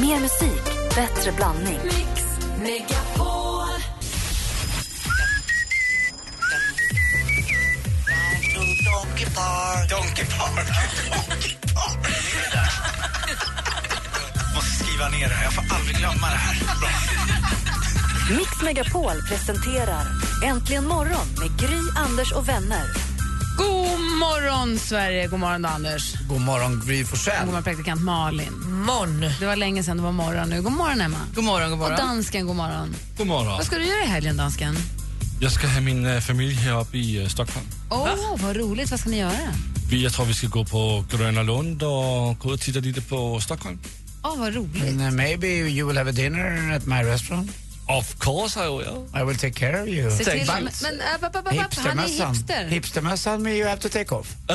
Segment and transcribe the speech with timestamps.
[0.00, 0.64] Mer musik,
[0.94, 1.78] bättre blandning.
[1.84, 2.24] Mix
[2.58, 3.68] Megapol.
[8.84, 9.90] Donkey Park.
[9.90, 10.66] Donkey Park.
[11.14, 12.08] Donkey Park.
[14.54, 15.44] Måste skriva ner det här.
[15.44, 16.56] Jag får aldrig glömma det här.
[16.80, 16.90] Bra.
[18.36, 20.04] Mix Megapol presenterar
[20.44, 23.07] Äntligen morgon med Gry, Anders och vänner.
[23.58, 25.26] God morgon, Sverige!
[25.26, 26.14] God morgon, Anders.
[26.28, 27.46] God morgon, Gry God Forssell.
[27.46, 28.52] morgon, praktikant Malin.
[28.86, 29.20] Morgon.
[29.40, 30.62] Det var länge sedan det var morgon nu.
[30.62, 31.18] God morgon, Emma.
[31.34, 31.96] God morgon, god Och morgon.
[31.98, 32.94] dansken, god morgon.
[33.16, 33.46] God morgon.
[33.46, 34.76] Vad ska du göra i helgen, dansken?
[35.40, 37.66] Jag ska ha min eh, familj här uppe i eh, Stockholm.
[37.90, 38.08] Åh,
[38.42, 38.90] vad roligt.
[38.90, 39.32] Vad ska ni göra?
[39.90, 43.40] Vi, jag tror vi ska gå på Gröna Lund och gå och titta lite på
[43.40, 43.78] Stockholm.
[44.22, 44.82] Åh, vad roligt.
[44.82, 47.50] And, uh, maybe you will have a dinner at my restaurant.
[47.88, 49.06] Of course I will.
[49.14, 50.10] I will take care of you.
[50.10, 52.34] Se till, But men, men äh, han är Hipstermössan.
[52.34, 52.68] hipster.
[52.68, 54.36] Hipstermössan you have to take off.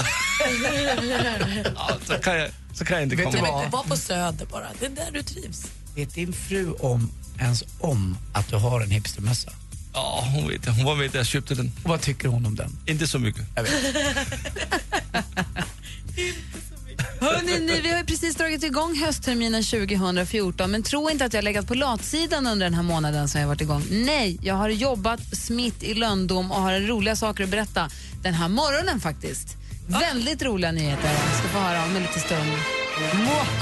[1.75, 3.51] Ja, så, kan jag, så kan jag inte Vet du komma.
[3.51, 3.71] vad?
[3.71, 4.67] Var på Söder bara.
[4.79, 5.65] Det är där du trivs.
[5.95, 9.51] Vet din fru om, ens om att du har en hipstermössa?
[9.93, 10.71] Ja, hon vet det.
[10.71, 11.71] Hon var med där och köpte den.
[11.83, 12.77] Och vad tycker hon om den?
[12.85, 13.45] Inte så mycket.
[17.19, 21.37] Hörrni, ni, vi har ju precis dragit igång höstterminen 2014 men tro inte att jag
[21.37, 23.83] har legat på latsidan under den här månaden som jag varit igång.
[23.91, 27.89] Nej, jag har jobbat smitt i löndom och har roliga saker att berätta
[28.23, 29.57] den här morgonen faktiskt.
[29.87, 31.11] Väldigt roliga nyheter.
[31.11, 32.51] Jag ska få höra om en liten stund.
[33.13, 33.53] Murray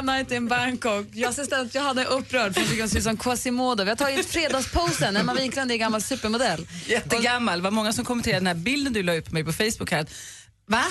[0.00, 1.06] One Night in Bangkok.
[1.12, 3.84] Jag ser att jag hade upprörd för jag tycker hon ser ut som Quasimodo.
[3.84, 5.16] Vi har tagit fredagsposen.
[5.16, 6.66] Emma Wiklund är gammal supermodell.
[6.86, 7.58] Jättegammal.
[7.58, 9.90] Det var många som kommenterade den här bilden du la upp på mig på Facebook
[9.90, 10.06] här.
[10.66, 10.84] Va?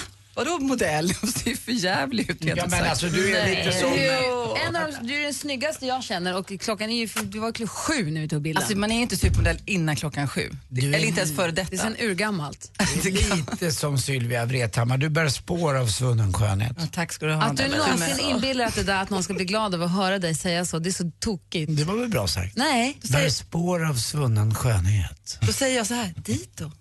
[0.46, 1.14] Vadå modell?
[1.22, 3.90] Hon ser ju för jävlig ut Ja, men alltså du är lite som...
[3.98, 4.56] Jo.
[4.68, 7.68] En av du är den snyggaste jag känner och klockan är ju, du var klockan
[7.68, 8.64] sju när vi tog bilden.
[8.64, 10.50] Alltså, man är ju inte supermodell innan klockan sju.
[10.70, 11.84] Du är- Eller inte ens före det är detta.
[11.84, 12.72] sen urgammalt.
[13.04, 14.98] Lite som Sylvia Vrethammar.
[14.98, 16.72] Du bär spår av svunnen skönhet.
[16.80, 17.44] Ja, tack ska du ha.
[17.44, 20.20] Att du någonsin inbillar att det där att någon ska bli glad av att höra
[20.20, 21.78] dig säga så, det är så tokigt.
[21.78, 22.56] Det var väl bra sagt?
[22.58, 22.98] Nej.
[23.12, 25.38] Bär spår av svunnen skönhet.
[25.42, 26.72] Då säger jag så här, dit då.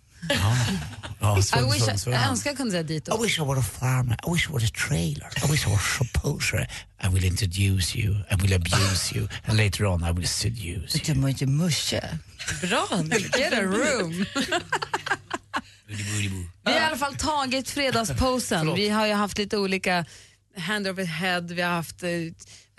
[1.21, 2.15] Ja, I, svunn, wish, svunn, svunn.
[2.15, 4.17] jag önskar jag kunde säga dit I wish I were a farmer.
[4.27, 5.29] I wish I were a trailer.
[5.45, 6.67] I wish I were a poser.
[7.05, 8.15] I will introduce you.
[8.31, 9.29] I will abuse you.
[9.47, 11.29] And later on I will seduce you.
[11.29, 12.01] Inte muscha.
[12.61, 12.87] Bra
[13.37, 14.25] Get a room.
[16.65, 18.75] Vi har i alla fall tagit fredagsposen.
[18.75, 20.05] Vi har ju haft lite olika
[20.57, 22.11] hand over head, vi har haft eh,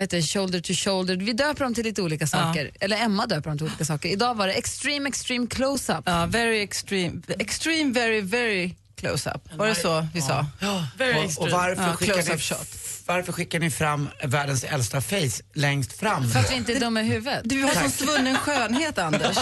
[0.00, 1.16] vet du, shoulder to shoulder.
[1.16, 2.70] Vi döper dem till lite olika saker.
[2.80, 4.08] Eller Emma döper dem till olika saker.
[4.08, 6.02] Idag var det extreme extreme close-up.
[6.06, 7.22] Ja, very extreme.
[7.38, 9.42] Extreme, very, very close up.
[9.58, 10.46] Var det så vi sa?
[10.60, 12.68] Och, och varför, Ja, skickar close-up ni, shot.
[13.06, 16.30] varför skickar ni fram världens äldsta face längst fram?
[16.30, 17.40] För att vi inte är dumma i huvudet.
[17.44, 19.36] Du har sån svunnen skönhet, Anders.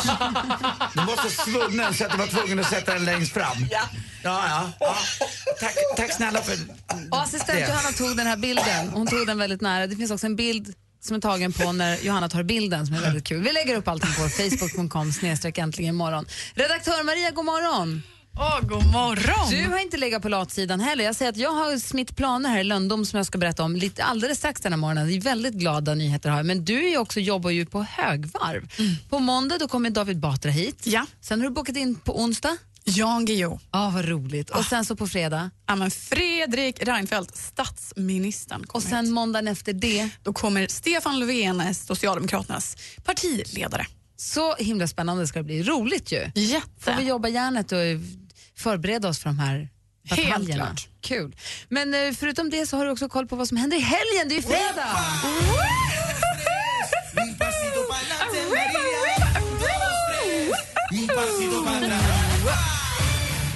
[0.94, 3.66] Den var så svunnen så att jag var tvungen att sätta den längst fram.
[3.70, 3.80] Ja.
[4.22, 4.96] Ja, ja, ja.
[5.60, 6.56] Tack, tack snälla för
[7.10, 7.60] Och assistent det.
[7.68, 8.88] Johanna tog den här bilden.
[8.88, 9.86] Hon tog den väldigt nära.
[9.86, 13.00] Det finns också en bild som är tagen på när Johanna tar bilden som är
[13.00, 13.42] väldigt kul.
[13.42, 16.26] Vi lägger upp allting på facebook.com snedstreck äntligen imorgon.
[16.54, 18.02] Redaktör Maria, god morgon.
[18.40, 19.50] Åh, god morgon!
[19.50, 21.04] Du har inte legat på latsidan heller.
[21.04, 23.76] Jag säger att jag har smitt planer här i Lundom som jag ska berätta om
[23.76, 25.06] lite alldeles strax den här morgonen.
[25.06, 26.46] Det är väldigt glada nyheter har jag.
[26.46, 28.72] Men du är också, jobbar ju på högvarv.
[29.08, 30.80] På måndag då kommer David Batra hit.
[30.86, 31.06] Ja.
[31.20, 32.56] Sen har du bokat in på onsdag.
[32.84, 33.58] Jan Guillou.
[33.72, 34.50] Ja, vad roligt.
[34.50, 35.50] Och sen så på fredag.
[35.66, 39.14] Ja, men Fredrik Reinfeldt, statsministern, Och sen hit.
[39.14, 40.08] måndagen efter det.
[40.22, 43.86] Då kommer Stefan Löfven, Socialdemokraternas partiledare.
[44.16, 45.62] Så himla spännande ska det bli.
[45.62, 46.20] Roligt ju.
[46.24, 47.02] Får vi Jätte.
[47.04, 47.78] jobba järnet och
[48.58, 49.68] förbereda oss för de här
[50.08, 50.64] Helt bataljerna.
[50.66, 50.88] klart.
[51.00, 51.36] Kul.
[51.68, 54.28] Men eh, förutom det så har du också koll på vad som händer i helgen.
[54.28, 54.88] Det är ju fredag!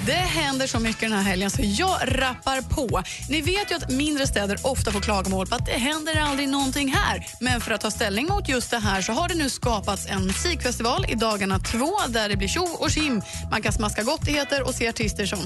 [0.05, 3.03] Det händer så mycket den här helgen så jag rappar på.
[3.29, 6.93] Ni vet ju att mindre städer ofta får klagomål på att det händer aldrig någonting
[6.93, 7.27] här.
[7.39, 10.25] Men för att ta ställning mot just det här så har det nu skapats en
[10.25, 13.21] musikfestival i dagarna två där det blir tjo och tjim.
[13.51, 15.39] Man kan smaska gottigheter och se artister som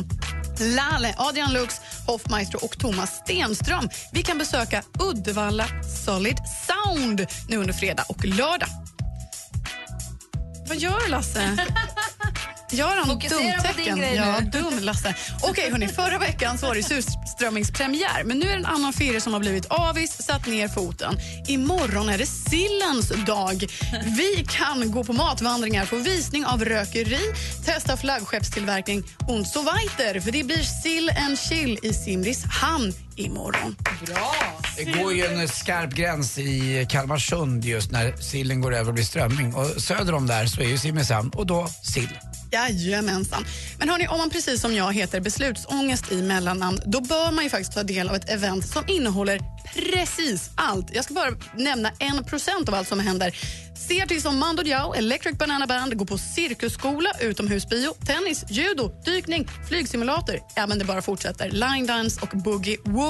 [0.59, 1.75] Lale, Adrian Lux,
[2.07, 3.89] Hoffmaestro och Thomas Stenström.
[4.11, 5.65] Vi kan besöka Uddevalla
[6.05, 6.37] Solid
[6.67, 8.69] Sound nu under fredag och lördag.
[10.67, 11.57] Vad gör du, Lasse?
[12.71, 14.15] Gör han dumtecken?
[14.15, 15.15] Ja, dum Lasse.
[15.41, 19.19] Okej, hörni, förra veckan så var det surströmmingspremiär men nu är det en annan fyra
[19.19, 21.17] som har blivit avis, satt ner foten.
[21.47, 23.65] Imorgon är det sillens dag.
[24.17, 27.33] Vi kan gå på matvandringar, få visning av rökeri,
[27.65, 30.19] testa flaggskeppstillverkning und so weiter.
[30.19, 33.75] För det blir sill and chill i Simrishamn imorgon.
[34.77, 39.03] Det går ju en skarp gräns i Kalmarsund just när sillen går över och blir
[39.03, 39.55] strömming.
[39.55, 42.09] Och söder om där så är ju Simrishamn och då sill.
[42.51, 43.45] Jajamensan.
[43.79, 47.49] Men hörni, om man precis som jag heter beslutsångest i mellannamn då bör man ju
[47.49, 49.39] faktiskt ta del av ett event som innehåller
[49.75, 50.95] precis allt.
[50.95, 53.35] Jag ska bara nämna en procent av allt som händer.
[53.87, 59.47] Se artister som Mando Diao, Electric Banana Band, gå på cirkusskola, utomhusbio, tennis, judo, dykning,
[59.67, 60.39] flygsimulator.
[60.55, 61.51] Ja, men det bara fortsätter.
[61.51, 63.06] Line dance och boogie woogie.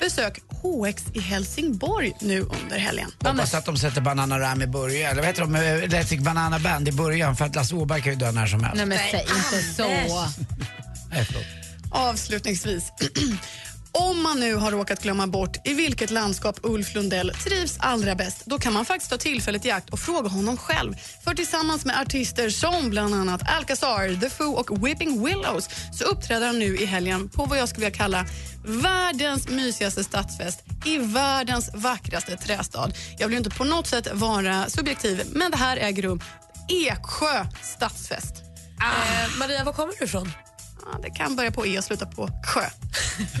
[0.00, 3.10] Besök HX i Helsingborg nu under helgen.
[3.24, 6.58] Hoppas att de sätter Banana Ram i början, eller vad heter de, eh, Electric Banana
[6.58, 8.76] Band i början för att Lasse Åberg kan ju dö när som helst.
[8.76, 9.88] Nej men säg inte så.
[11.10, 11.44] Nej, förlåt.
[11.90, 12.92] Avslutningsvis.
[13.92, 18.42] Om man nu har råkat glömma bort i vilket landskap Ulf Lundell trivs allra bäst,
[18.46, 20.94] då kan man faktiskt ta tillfället i akt och fråga honom själv.
[21.24, 26.46] För tillsammans med artister som bland annat Alcazar, The Foo och Whipping Willows så uppträder
[26.46, 28.24] han nu i helgen på vad jag skulle vilja kalla
[28.68, 32.90] världens mysigaste stadsfest i världens vackraste trästad.
[33.18, 36.20] Jag vill inte på något sätt vara subjektiv, men det här äger rum
[36.68, 38.34] Eksjö stadsfest.
[38.80, 40.32] Eh, Maria, var kommer du ifrån?
[41.02, 42.60] Det kan börja på E och sluta på sjö.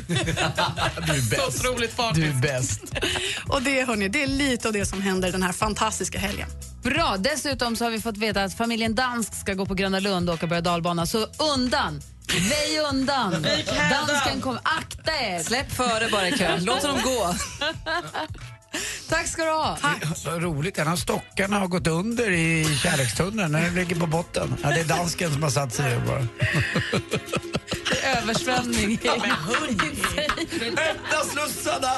[0.08, 1.48] Du är bäst.
[1.48, 2.80] Otroligt Du är bäst.
[3.48, 6.48] Och det, hörni, det är lite av det som händer den här fantastiska helgen.
[6.82, 7.16] Bra.
[7.18, 10.34] Dessutom så har vi fått veta att familjen Dansk ska gå på Gröna Lund och
[10.34, 11.06] åka berg dalbana.
[11.06, 12.02] Så undan!
[12.28, 13.46] Väj undan!
[13.90, 14.60] Dansken kommer...
[14.64, 15.42] Akta er!
[15.42, 16.64] Släpp före bara i kön.
[16.64, 17.34] Låt dem gå.
[19.08, 19.78] Tack ska du ha.
[20.26, 23.52] Vad roligt, en av stockarna har gått under i kärlekstunneln.
[23.52, 24.56] Den ligger på botten.
[24.62, 26.26] Ja, det är dansken som har satt sig där bara.
[28.18, 28.98] Översvämning.
[30.72, 31.92] Öppna slussarna!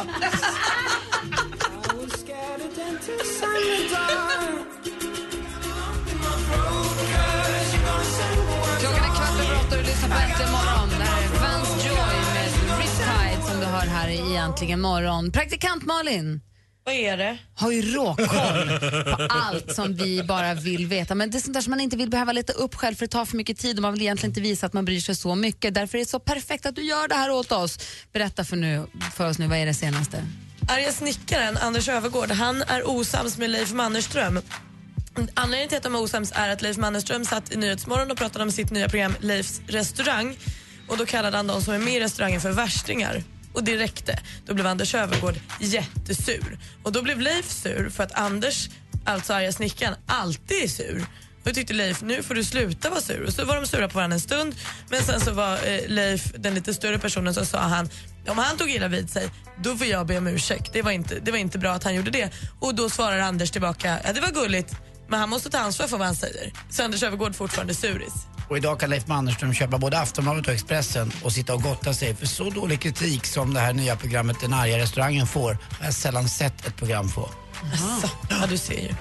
[8.80, 9.19] Klockan är
[10.00, 10.88] lyssnar på Äntligen morgon.
[10.98, 11.96] Det här är Vance Joy
[12.34, 15.32] med Riptide som du hör här i Äntligen morgon.
[15.32, 16.40] Praktikant Malin
[16.84, 17.38] Vad är det?
[17.54, 18.26] har ju råkoll
[19.16, 21.14] på allt som vi bara vill veta.
[21.14, 23.10] Men det är sånt där som man inte vill behöva leta upp själv för det
[23.10, 25.34] tar för mycket tid och man vill egentligen inte visa att man bryr sig så
[25.34, 25.74] mycket.
[25.74, 27.78] Därför är det så perfekt att du gör det här åt oss.
[28.12, 30.24] Berätta för, nu, för oss nu, vad är det senaste?
[30.68, 34.40] Arga snickaren Anders Övergård han är osams med Leif Mannerström.
[35.34, 38.44] Anledningen till att de är osams är att Leif Mannerström satt i Nyhetsmorgon och pratade
[38.44, 40.38] om sitt nya program Leifs restaurang.
[40.88, 43.22] Och Då kallade han de som är med i restaurangen för värstingar.
[43.52, 44.18] Och det räckte.
[44.46, 46.58] Då blev Anders Övergård jättesur.
[46.82, 48.68] Och Då blev Leif sur för att Anders,
[49.04, 51.06] alltså arga snickaren, alltid är sur.
[51.40, 53.24] Och då tyckte Leif, nu får du sluta vara sur.
[53.26, 54.54] Och så var de sura på varandra en stund.
[54.88, 57.88] Men sen så var eh, Leif den lite större personen så sa han,
[58.28, 59.30] om han tog illa vid sig,
[59.62, 60.72] då får jag be om ursäkt.
[60.72, 62.30] Det var inte, det var inte bra att han gjorde det.
[62.60, 64.74] Och då svarar Anders tillbaka, ja det var gulligt,
[65.10, 66.52] men han måste ta ansvar för vad han säger.
[66.70, 68.14] Så Anders Öfvergård fortfarande suris.
[68.48, 72.14] Och idag kan Leif Mannerström köpa både Aftonbladet och Expressen och sitta och gotta sig
[72.14, 75.94] för så dålig kritik som det här nya programmet Den arga restaurangen får har jag
[75.94, 77.28] sällan sett ett program få.
[77.72, 78.94] Asså, ja du ser ju.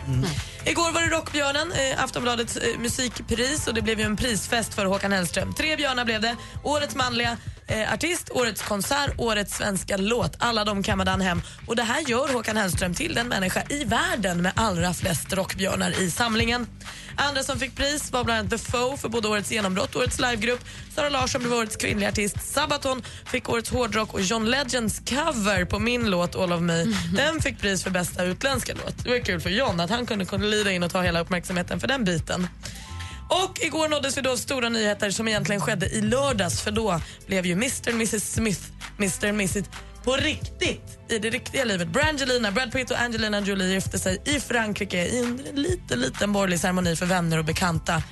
[0.69, 4.85] Igår var det Rockbjörnen, eh, Aftonbladets eh, musikpris och det blev ju en prisfest för
[4.85, 5.53] Håkan Hellström.
[5.53, 6.35] Tre björnar blev det.
[6.63, 7.37] Årets manliga
[7.67, 10.35] eh, artist, årets konsert, årets svenska låt.
[10.39, 11.41] Alla de kammade han hem.
[11.67, 16.01] Och det här gör Håkan Hellström till den människa i världen med allra flest rockbjörnar
[16.01, 16.67] i samlingen.
[17.15, 20.19] Andra som fick pris var bland annat The Foe för både årets genombrott och årets
[20.19, 20.59] livegrupp.
[20.95, 22.53] Sara Larsson blev årets kvinnliga artist.
[22.53, 27.41] Sabaton fick årets hårdrock och John Legends cover på min låt All of Me den
[27.41, 29.03] fick pris för bästa utländska låt.
[29.03, 31.79] Det var kul för John att han kunde, kunde lida in och ta hela uppmärksamheten
[31.79, 32.47] för den biten.
[33.29, 37.01] Och igår nåddes vi då av stora nyheter som egentligen skedde i lördags för då
[37.27, 38.61] blev ju Mr Mrs Smith,
[38.97, 39.57] Mr Mrs
[40.03, 41.87] på riktigt i det riktiga livet.
[41.87, 46.59] Brangelina, Brad Pitt och Angelina Jolie gifte sig i Frankrike i en liten, liten borgerlig
[46.59, 48.03] ceremoni för vänner och bekanta.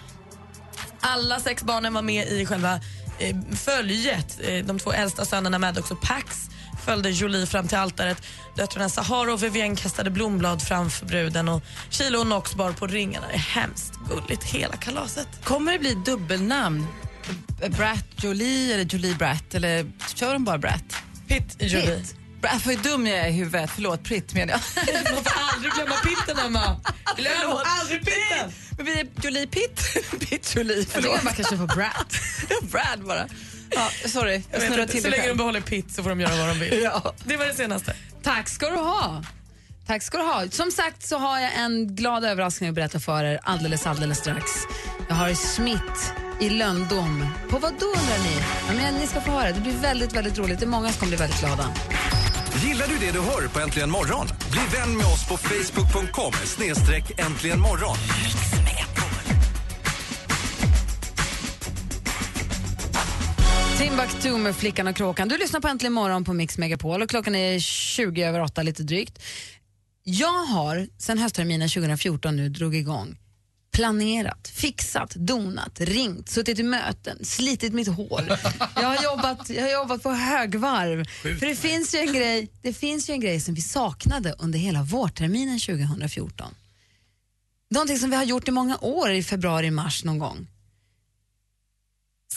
[1.00, 2.80] Alla sex barnen var med i själva
[3.20, 4.40] eh, följet.
[4.44, 6.50] Eh, de två äldsta sönerna med också Pax
[6.88, 8.22] följde Jolie fram till altaret.
[8.56, 13.28] Döttrarna Sahara och Vivienne kastade blomblad framför bruden och Chilo och Nox bar på ringarna.
[13.28, 15.28] Det är hemskt gulligt, hela kalaset.
[15.44, 16.88] Kommer det bli dubbelnamn?
[17.70, 19.56] Brat Jolie eller Jolie Brat?
[19.56, 20.84] Eller kör de bara Brat?
[21.28, 22.04] Pitt Jolie.
[22.42, 23.70] Brat, vad dum jag är i huvudet.
[23.76, 24.86] Förlåt, Pritt menar jag.
[25.14, 26.80] Man får aldrig glömma pitten, Emma.
[27.18, 28.52] Glöm aldrig pitten.
[28.78, 29.82] Men blir det Jolie Pitt?
[30.30, 31.24] Pitt Jolie, Jag tycker förlåt.
[31.24, 32.14] man kanske får Brat.
[32.50, 33.28] Ja, Brad bara.
[33.70, 36.36] Ja, sorry, jag Jag inte, till så länge de behåller pitt så får de göra
[36.36, 36.82] vad de vill.
[36.84, 37.14] Ja.
[37.24, 37.96] Det var det senaste.
[38.24, 39.24] Tack ska du ha.
[39.88, 40.48] Tack ska du ha.
[40.52, 44.52] Som sagt så har jag en glad överraskning att berätta för er alldeles, alldeles strax.
[45.10, 47.26] Jag har Smith i Löndom.
[47.50, 48.44] På vad då undrar ni?
[48.68, 49.52] Ja, men ni ska få höra.
[49.52, 50.60] Det blir väldigt, väldigt roligt.
[50.60, 51.74] Det är många som kommer bli väldigt glada.
[52.66, 54.28] Gillar du det du hör på Äntligen morgon?
[54.52, 57.98] Bli vän med oss på facebook.com snedstreck äntligen morgon.
[63.78, 65.28] Timbuktu med Flickan och kråkan.
[65.28, 68.84] Du lyssnar på Äntligen morgon på Mix Megapol och klockan är 20 över 8 lite
[68.84, 69.24] drygt.
[70.04, 73.18] Jag har sen höstterminen 2014 nu drog igång
[73.78, 78.38] planerat, fixat, donat, ringt, suttit i möten, slitit mitt hår.
[78.76, 81.06] Jag har jobbat, jag har jobbat på högvarv.
[81.40, 84.60] För det finns, ju en grej, det finns ju en grej som vi saknade under
[84.60, 86.56] hela vårterminen 2014.
[87.70, 90.48] Någonting som vi har gjort i många år i februari, mars någon gång.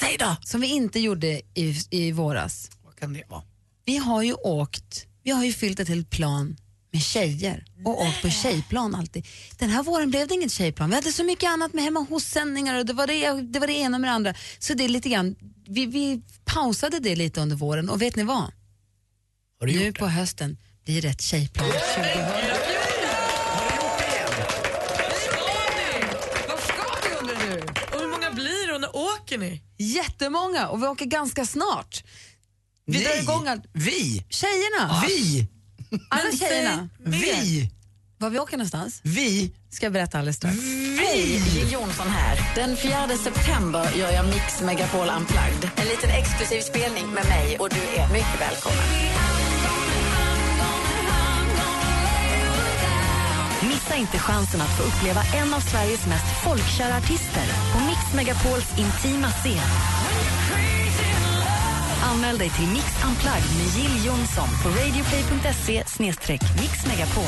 [0.01, 0.37] Säg då!
[0.45, 2.71] Som vi inte gjorde i, i våras.
[2.85, 3.43] Vad kan det vara?
[3.85, 6.57] Vi har ju åkt, vi har ju fyllt ett helt plan
[6.93, 9.27] med tjejer och åkt på tjejplan alltid.
[9.59, 10.91] Den här våren blev det inget tjejplan.
[10.91, 13.73] Vi hade så mycket annat med hemma hos-sändningar och det var det, det var det
[13.73, 14.35] ena med det andra.
[14.59, 15.37] Så det är lite grann,
[15.69, 18.53] vi, vi pausade det lite under våren och vet ni vad?
[19.63, 22.50] Nu på hösten blir det ett tjejplan 2000.
[29.31, 29.63] Åker ni?
[29.79, 32.05] Jättemånga och vi åker ganska snart.
[32.87, 33.05] Vi Ni?
[33.05, 33.61] drar igång all...
[33.73, 34.25] Vi!
[34.29, 35.03] Tjejerna!
[35.09, 35.47] Vi!
[36.11, 36.89] Alla tjejerna.
[37.05, 37.71] Vi!
[38.19, 39.01] Var vi åker någonstans?
[39.05, 39.55] Vi!
[39.71, 40.57] Ska jag berätta alldeles strax.
[40.99, 42.53] Hej, Jill Johnson här.
[42.55, 45.71] Den 4 september gör jag Mix Megapol Unplugged.
[45.77, 48.85] En liten exklusiv spelning med mig och du är mycket välkommen.
[53.69, 57.40] Missa inte chansen att få uppleva en av Sveriges mest folkkära artister
[58.11, 59.59] Mix Megapols intima scen.
[62.03, 65.85] Anmäl dig till Mix Unplugged med Jill Johnson på radioplay.se
[66.61, 67.25] mixmegapol.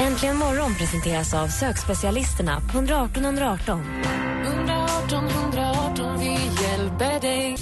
[0.00, 3.82] Äntligen morgon presenteras av sökspecialisterna på 118 118.
[4.44, 7.56] 118 118, vi hjälper dig.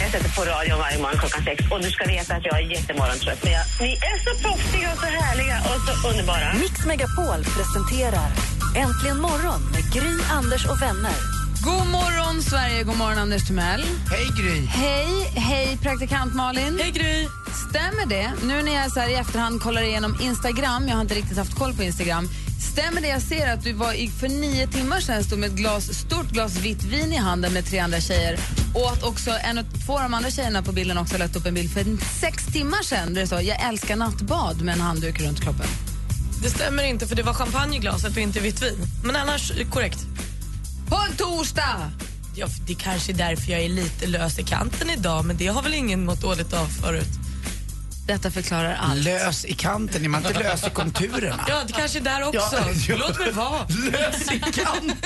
[0.00, 2.66] Jag sätter på radion varje morgon klockan sex och du ska veta att jag är
[2.74, 3.40] jättemorgontrött.
[3.44, 6.54] Men jag, ni är så proffsiga och så härliga och så underbara.
[6.54, 8.30] Mix Megapol presenterar
[8.76, 11.37] Äntligen morgon med Gry, Anders och vänner.
[11.64, 12.84] God morgon, Sverige.
[12.84, 13.84] God morgon, Anders Timell.
[14.10, 14.66] Hej Gry!
[14.66, 16.78] Hej, hej praktikant Malin.
[16.82, 17.28] Hej Gry!
[17.68, 21.14] Stämmer det, nu när jag så här i efterhand kollar igenom Instagram, jag har inte
[21.14, 22.28] riktigt haft koll på Instagram,
[22.72, 25.56] stämmer det jag ser att du var i, för nio timmar sedan stod med ett
[25.56, 28.38] glas, stort glas vitt vin i handen med tre andra tjejer
[28.74, 31.46] och att också en och två av de andra tjejerna på bilden också lagt upp
[31.46, 31.84] en bild för
[32.20, 35.66] sex timmar sedan där det står jag älskar nattbad med en handduk runt kroppen.
[36.42, 38.78] Det stämmer inte för det var champagne i glaset och inte vitt vin.
[39.04, 39.98] Men annars korrekt.
[40.88, 41.90] På en torsdag!
[42.34, 45.62] Ja, det kanske är därför jag är lite lös i kanten idag men det har
[45.62, 47.08] väl ingen mått dåligt av förut.
[48.06, 49.04] Detta förklarar allt.
[49.04, 51.44] Lös i kanten, är man inte lös i konturerna?
[51.48, 52.56] Ja, det kanske är där också.
[52.56, 52.96] Ja, ja.
[53.08, 53.66] Låt mig vara.
[53.68, 54.96] Lös i kanten!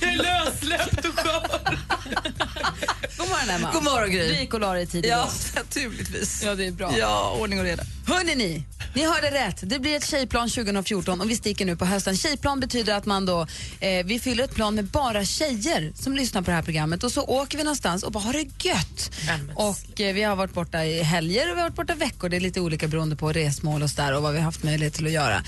[0.00, 1.48] Jag är lössläppt och skör.
[3.18, 3.70] God morgon, Emma.
[3.72, 4.38] God morgon, Gry.
[4.40, 5.10] Gick och la dig tidigt.
[5.10, 6.42] Ja, naturligtvis.
[6.44, 6.98] Ja, det är bra.
[6.98, 7.82] Ja, ordning och reda.
[8.06, 9.60] Hörrni ni, ni hörde rätt.
[9.62, 12.16] Det blir ett tjejplan 2014 och vi sticker nu på hösten.
[12.16, 13.46] Tjejplan betyder att man då,
[13.80, 17.12] eh, vi fyller ett plan med bara tjejer som lyssnar på det här programmet och
[17.12, 19.10] så åker vi någonstans och bara har det gött.
[19.54, 22.28] Och eh, vi har varit borta i helger och vi har varit borta veckor.
[22.28, 24.62] Det är lite olika beroende på resmål och så där och vad vi har haft
[24.62, 25.44] möjlighet till att göra.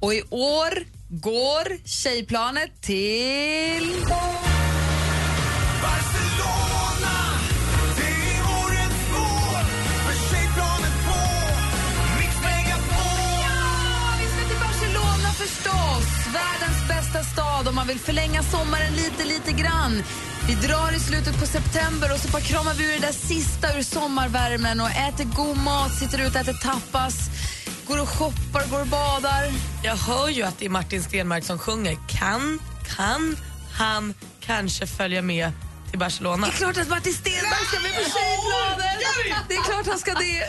[0.00, 3.92] Och i år går tjejplanet till...
[17.12, 20.02] Bästa stad om man vill förlänga sommaren lite, lite grann.
[20.48, 23.78] Vi drar i slutet på september och så bara kramar vi ur det där sista
[23.78, 27.14] ur sommarvärmen och äter god mat, sitter ute och äter tapas,
[27.86, 29.52] går och shoppar, går och badar.
[29.84, 31.98] Jag hör ju att det är Martin Stenmark som sjunger.
[32.08, 32.58] Kan,
[32.96, 33.36] kan
[33.72, 35.52] han kanske följa med
[35.90, 36.46] till Barcelona?
[36.46, 38.98] Det är klart att Martin Stenmarck ska med på tjejplanen!
[39.48, 40.42] Det är klart han ska det.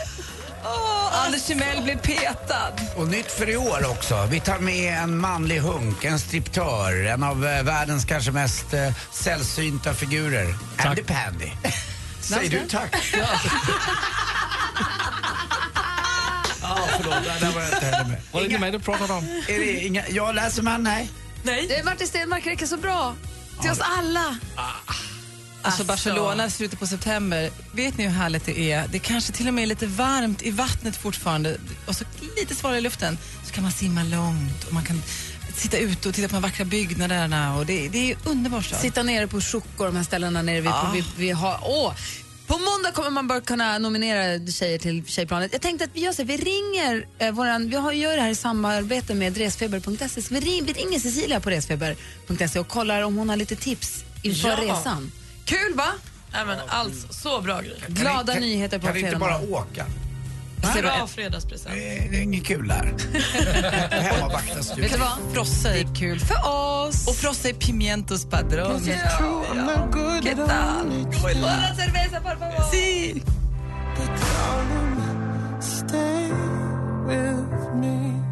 [1.12, 2.72] Anders Timell blev petad.
[2.96, 4.26] Och nytt för i år också.
[4.30, 8.92] Vi tar med en manlig hunk, en striptör, en av eh, världens kanske mest eh,
[9.12, 10.54] sällsynta figurer.
[10.78, 11.50] Andy Pandy.
[12.20, 13.14] Säger du tack?
[13.18, 13.26] Ja.
[16.96, 17.14] Förlåt.
[17.24, 18.20] Det där var jag inte heller med.
[18.32, 19.24] Var det inte mig du pratade om?
[19.48, 21.10] Är det inga, jag läser man, nej.
[21.42, 21.66] Nej.
[21.68, 23.14] Det är Martin Stenmarck räcker så bra
[23.60, 24.36] till oss alla.
[25.62, 28.88] Alltså Barcelona i slutet på september, vet ni hur härligt det är?
[28.92, 32.04] Det kanske till och med är lite varmt i vattnet fortfarande och så
[32.36, 33.18] lite svalare i luften.
[33.44, 35.02] Så kan man simma långt och man kan
[35.54, 38.64] sitta ute och titta på de vackra byggnaderna och det, det är underbart.
[38.64, 38.78] stad.
[38.80, 40.82] Sitta nere på Chocó, de här ställena nere vid, Ja.
[40.86, 41.92] på, vi, vi har, åh.
[42.46, 45.52] På måndag kommer man bara kunna nominera tjejer till Tjejplanet.
[45.52, 48.30] Jag tänkte att vi gör så vi ringer eh, våran, vi har, gör det här
[48.30, 50.22] i samarbete med resfeber.se.
[50.22, 54.04] Så vi, ring, vi ringer Cecilia på resfeber.se och kollar om hon har lite tips
[54.22, 54.56] inför Ja.
[54.56, 55.12] resan.
[55.48, 55.92] Kul va?
[56.32, 57.82] Nej, men alls, så bra grej.
[57.88, 59.86] Glada kan, nyheter på Kan du inte bara åka?
[60.60, 61.74] Bra fredagspresent.
[61.74, 62.94] Det är, det är inget kul där.
[64.02, 65.34] Hemma och vakta Vet du vad?
[65.34, 67.08] Frossa är kul för oss.
[67.08, 68.82] och frossa i pimientos padron.
[68.86, 68.94] Ja.
[70.22, 70.86] ¿Qué tal?
[71.36, 72.70] Una cerveza, por favor.
[72.70, 73.22] Sí.
[75.60, 76.30] Stay
[77.06, 78.27] with me.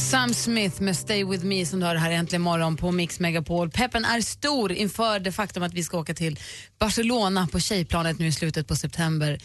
[0.00, 3.70] Sam Smith med Stay With Me som du har här äntligen morgon på Mix Megapol.
[3.70, 6.38] Peppen är stor inför det faktum att vi ska åka till
[6.78, 9.38] Barcelona på tjejplanet nu i slutet på september.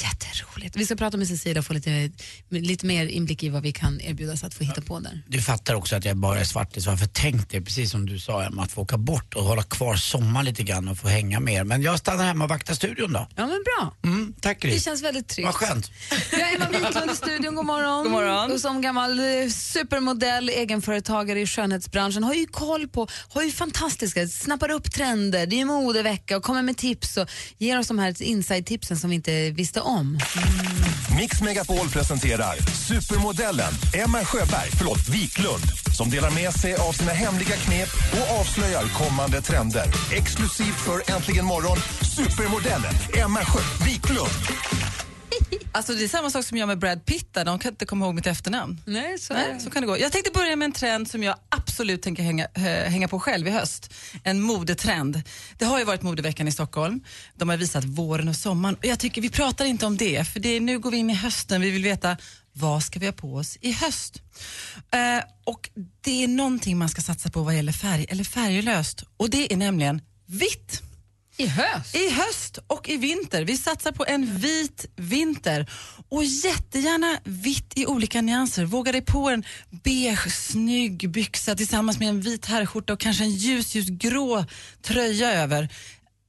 [0.00, 0.76] Jätteroligt.
[0.76, 2.10] Vi ska prata med Cecilia och få lite,
[2.48, 5.22] lite mer inblick i vad vi kan erbjudas att få hitta på där.
[5.28, 6.86] Du fattar också att jag bara är svartis.
[6.86, 9.96] Varför tänkte jag, precis som du sa Emma, att få åka bort och hålla kvar
[9.96, 11.64] sommar lite grann och få hänga med er.
[11.64, 13.28] Men jag stannar hemma och vaktar studion då.
[13.36, 13.96] Ja men bra.
[14.04, 14.70] Mm, tack Gry.
[14.70, 15.46] Det känns väldigt tryggt.
[15.46, 15.90] Vad skönt.
[16.30, 18.02] Vi har Emma Wiklund i studion, god morgon.
[18.02, 18.52] God morgon.
[18.52, 24.28] Och som gammal eh, supermodell, egenföretagare i skönhetsbranschen har ju koll på, har ju fantastiska,
[24.28, 27.98] snappar upp trender, det är ju modevecka och kommer med tips och ger oss de
[27.98, 30.18] här inside-tipsen som vi inte visste om.
[31.16, 32.56] Mix Megapol presenterar
[32.88, 38.84] supermodellen Emma Sjöberg, förlåt, Wiklund som delar med sig av sina hemliga knep och avslöjar
[38.88, 39.84] kommande trender.
[40.12, 41.78] Exklusivt för Äntligen morgon,
[42.16, 45.01] supermodellen Emma Sjö Wiklund.
[45.72, 47.44] Alltså det är samma sak som jag med Brad Pitt, där.
[47.44, 48.80] de kan inte komma ihåg mitt efternamn.
[48.84, 49.98] Nej, så, Nej, så kan det gå.
[49.98, 53.46] Jag tänkte börja med en trend som jag absolut tänker hänga, eh, hänga på själv
[53.48, 53.94] i höst.
[54.24, 55.22] En modetrend.
[55.58, 57.00] Det har ju varit modeveckan i Stockholm.
[57.34, 58.74] De har visat våren och sommaren.
[58.74, 61.10] Och jag tycker vi pratar inte om det, för det är, nu går vi in
[61.10, 61.60] i hösten.
[61.60, 62.16] Vi vill veta
[62.52, 64.22] vad ska vi ha på oss i höst?
[64.90, 69.04] Eh, och det är någonting man ska satsa på vad gäller färg, eller färglöst.
[69.16, 70.82] Och det är nämligen vitt.
[71.42, 71.94] I höst?
[71.94, 73.44] I höst och i vinter.
[73.44, 75.70] Vi satsar på en vit vinter.
[76.08, 78.64] Och jättegärna vitt i olika nyanser.
[78.64, 83.30] Våga dig på en beige snygg byxa tillsammans med en vit herrskjorta och kanske en
[83.30, 84.44] ljus, ljus grå
[84.82, 85.68] tröja över.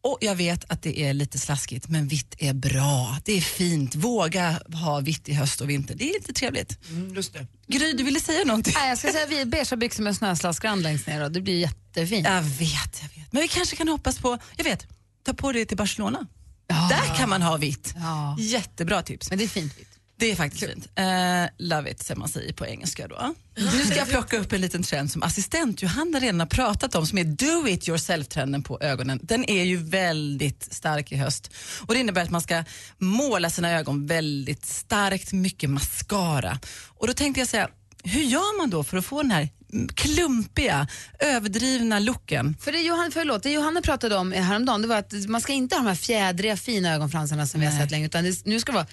[0.03, 3.17] Och jag vet att det är lite slaskigt, men vitt är bra.
[3.25, 3.95] Det är fint.
[3.95, 5.95] Våga ha vitt i höst och vinter.
[5.95, 6.89] Det är lite trevligt.
[6.89, 7.47] Mm, just det.
[7.67, 8.73] Gry, du ville säga någonting?
[8.77, 12.27] Nej, jag ska säga vi beigea byxor med snöslaskrand längst ner och det blir jättefint.
[12.27, 13.33] Jag vet, jag vet.
[13.33, 14.87] Men vi kanske kan hoppas på, jag vet,
[15.23, 16.27] ta på dig till Barcelona.
[16.67, 17.93] Där kan man ha vitt.
[17.95, 18.35] Ja.
[18.39, 19.29] Jättebra tips.
[19.29, 19.87] Men det är fint vitt.
[20.15, 20.87] Det är faktiskt fint.
[20.95, 21.05] Eh,
[21.57, 23.07] love it, som man säger på engelska.
[23.07, 23.33] Då.
[23.55, 27.07] Nu ska jag plocka upp en liten trend som assistent Johanna redan har pratat om,
[27.07, 29.19] som är do it yourself-trenden på ögonen.
[29.23, 31.51] Den är ju väldigt stark i höst.
[31.87, 32.63] Och Det innebär att man ska
[32.97, 36.59] måla sina ögon väldigt starkt, mycket mascara.
[36.87, 37.69] Och Då tänkte jag säga,
[38.03, 39.49] hur gör man då för att få den här
[39.95, 40.87] klumpiga,
[41.19, 42.57] överdrivna looken?
[42.61, 45.75] För det, Johan, förlåt, det Johanna pratade om häromdagen det var att man ska inte
[45.75, 47.81] ha de här fjädriga fina ögonfransarna som vi har Nej.
[47.81, 48.87] sett länge utan det, nu ska det vara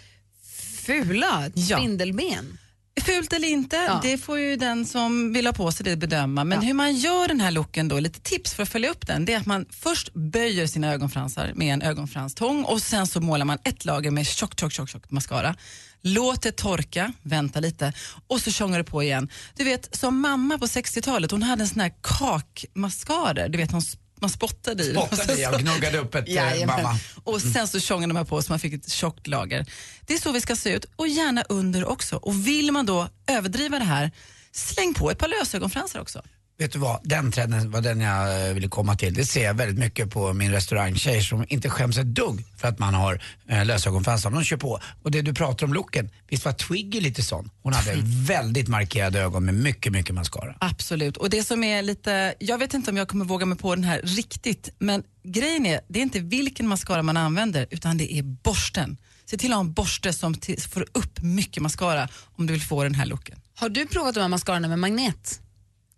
[0.85, 1.77] fula Ja.
[1.79, 2.59] spindelben.
[3.01, 4.01] Fult eller inte, Ja.
[4.03, 6.45] det får ju den som vill ha på sig det bedöma.
[6.45, 6.66] Men Ja.
[6.66, 9.33] hur man gör den här looken då, lite tips för att följa upp den, det
[9.33, 13.59] är att man först böjer sina ögonfransar med en ögonfranstång och sen så målar man
[13.64, 15.55] ett lager med tjock, tjock, tjock, tjock mascara.
[16.03, 17.93] Låt det torka, vänta lite
[18.27, 19.29] och så tjongar du på igen.
[19.57, 23.83] Du vet, som mamma på 60-talet, hon hade en sån här kakmascara, du vet hon
[24.21, 24.93] man spottade i.
[24.93, 26.99] Spottade i och gnuggade upp ett, eh, mamma.
[27.25, 29.67] Och sen så tjongade man på så man fick ett tjockt lager.
[30.07, 32.17] Det är så vi ska se ut och gärna under också.
[32.17, 34.11] Och vill man då överdriva det här,
[34.53, 36.23] släng på ett par lösögonfransar också.
[36.61, 39.14] Vet du vad, den trenden var den jag eh, ville komma till.
[39.14, 42.79] Det ser jag väldigt mycket på min restaurangtjej som inte skäms ett dugg för att
[42.79, 44.31] man har eh, lösögonfransar.
[44.31, 44.81] De kör på.
[45.03, 47.51] Och det du pratar om looken, visst var Twiggy lite sån?
[47.62, 50.55] Hon hade väldigt markerade ögon med mycket, mycket mascara.
[50.61, 51.16] Absolut.
[51.16, 53.85] Och det som är lite, jag vet inte om jag kommer våga mig på den
[53.85, 58.23] här riktigt, men grejen är, det är inte vilken mascara man använder, utan det är
[58.23, 58.96] borsten.
[59.25, 60.35] Se till att ha en borste som
[60.70, 63.40] får upp mycket mascara om du vill få den här looken.
[63.55, 65.40] Har du provat de här mascarorna med magnet?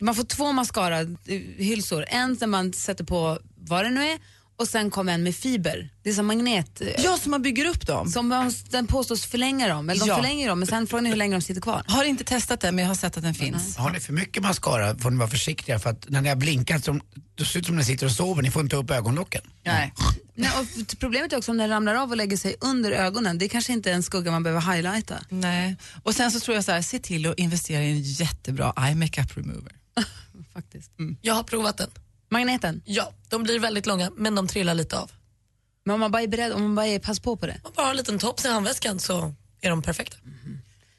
[0.02, 2.04] Man får två mascara-hylsor.
[2.08, 4.18] En där man sätter på vad det nu är
[4.56, 5.90] och sen kommer en med fiber.
[6.02, 6.80] Det är som magnet.
[6.80, 8.08] eh, Ja, så man bygger upp dem.
[8.08, 9.90] Som man- den påstås förlänga dem.
[9.90, 10.16] Eller de Ja.
[10.16, 11.82] förlänger dem men sen frågan är hur länge de sitter kvar.
[11.86, 13.76] Har inte testat den, men jag har sett att den finns.
[13.76, 16.84] Har ni för mycket mascara får ni vara försiktiga för att när ni har blinkat
[16.84, 17.00] så
[17.34, 18.42] då ser det ut som när ni sitter och sover.
[18.42, 19.42] Ni får inte upp ögonlocken.
[19.64, 19.92] Nej.
[20.34, 23.38] Nej, och problemet är också om den ramlar av och lägger sig under ögonen.
[23.38, 25.14] Det är kanske inte en skugga man behöver highlighta.
[25.28, 25.76] Nej.
[26.02, 28.94] Och sen så tror jag så här, se till att investera i en jättebra eye
[28.94, 29.72] makeup remover.
[30.54, 30.90] Faktiskt.
[31.20, 31.90] Jag har provat den.
[32.28, 32.82] Magneten?
[32.84, 35.10] Ja, de blir väldigt långa men de trillar lite av.
[35.84, 37.60] Men om man bara är beredd, om man bara är pass på på det.
[37.62, 40.16] Man bara har en liten tops i handväskan så är de perfekta.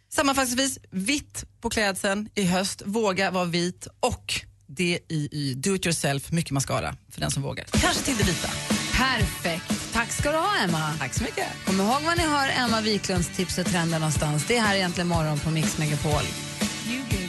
[0.10, 4.34] Sammanfattningsvis, vitt på klädseln i höst, våga vara vit och
[4.68, 7.66] DIY, do it yourself, mycket mascara för den som vågar.
[7.66, 8.50] Kanske till det vita.
[8.94, 9.94] Perfekt.
[9.94, 10.94] Tack ska du ha, Emma.
[11.00, 11.48] Tack så mycket.
[11.66, 14.46] Kom ihåg var ni hör Emma Wiklunds tips och trender någonstans.
[14.48, 16.22] Det är här egentligen morgon på Mix Megapol.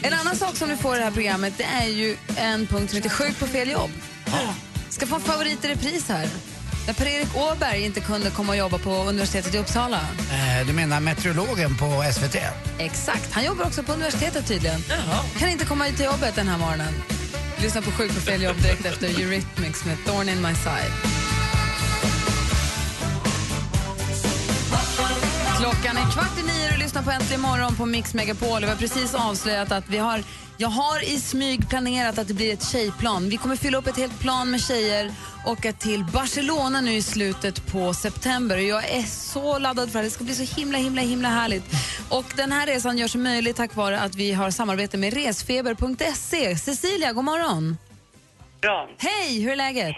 [0.02, 2.90] En annan sak som du får i det här programmet det är ju en punkt
[2.90, 3.90] som heter Sjuk på fel jobb.
[4.88, 6.28] Ska få en favorit i repris här.
[6.86, 10.00] När Per-Erik Åberg inte kunde komma och jobba på universitetet i Uppsala.
[10.32, 12.36] Eh, du menar meteorologen på SVT?
[12.78, 13.32] Exakt.
[13.32, 14.80] Han jobbar också på universitetet tydligen.
[15.38, 16.94] Kan inte komma till jobbet den här morgonen.
[17.62, 20.92] Lyssna på Sjuk på fel jobb direkt efter Eurythmics med Thorn in my side.
[25.60, 28.60] Klockan är kvart i nio och lyssnar på Äntligen morgon på Mix Megapol.
[28.60, 30.22] Vi har precis avslöjat att vi har
[30.56, 33.28] Jag har i smyg planerat att det blir ett tjejplan.
[33.28, 35.12] Vi kommer fylla upp ett helt plan med tjejer
[35.44, 38.56] och åka till Barcelona nu i slutet på september.
[38.56, 40.04] Jag är så laddad för det.
[40.04, 41.64] Det ska bli så himla, himla, himla härligt.
[42.08, 46.56] Och den här resan görs möjlig tack vare att vi har samarbete med resfeber.se.
[46.56, 47.76] Cecilia, god morgon.
[48.60, 48.88] Bra.
[48.98, 49.96] Hej, hur är läget?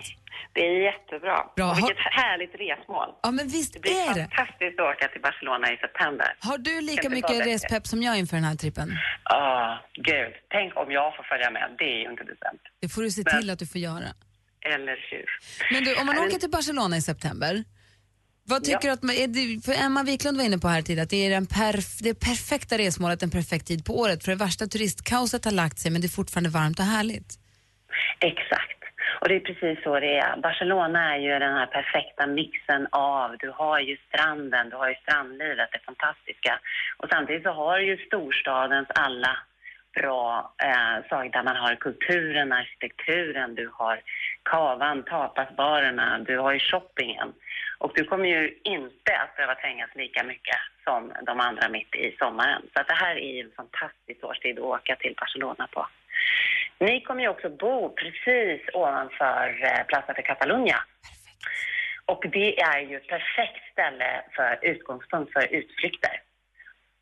[0.56, 1.36] Det är jättebra.
[1.56, 1.70] Bra.
[1.70, 3.08] Och vilket härligt resmål.
[3.22, 4.26] Ja, men visst Det blir är det.
[4.36, 6.28] fantastiskt att åka till Barcelona i september.
[6.48, 8.88] Har du lika mycket respepp som jag inför den här trippen?
[9.24, 10.32] Ah, gud.
[10.56, 11.64] Tänk om jag får följa med.
[11.78, 12.60] Det är ju inte decent.
[12.82, 14.08] Det får du se Men- till att du får göra.
[14.74, 15.26] Eller hur?
[15.72, 17.64] Men du, om man åker till Barcelona i september,
[18.44, 18.92] vad tycker Ja.
[18.94, 21.30] att man, är det, för Emma Wiklund var inne på här tidigare att det är
[21.30, 24.24] den perf, det perfekta resmålet, en perfekt tid på året.
[24.24, 27.30] För det värsta turistkaoset har lagt sig men det är fortfarande varmt och härligt.
[28.20, 28.80] Exakt.
[29.20, 30.36] Och det är precis så det är.
[30.36, 34.94] Barcelona är ju den här perfekta mixen av, du har ju stranden, du har ju
[34.94, 36.58] strandlivet, det fantastiska.
[36.96, 39.38] Och samtidigt så har du ju storstadens alla
[39.94, 44.00] bra eh, saker där man har kulturen, arkitekturen, du har
[44.42, 47.32] kavan, tapasbarerna, du har ju shoppingen.
[47.78, 52.16] Och du kommer ju inte att behöva trängas lika mycket som de andra mitt i
[52.18, 52.62] sommaren.
[52.74, 55.86] Så att det här är ju en fantastisk årstid att åka till Barcelona på.
[56.80, 60.78] Ni kommer ju också bo precis ovanför eh, Plaza de Catalunya.
[62.12, 66.10] Och det är ju ett perfekt ställe för utgångspunkt för utflykter.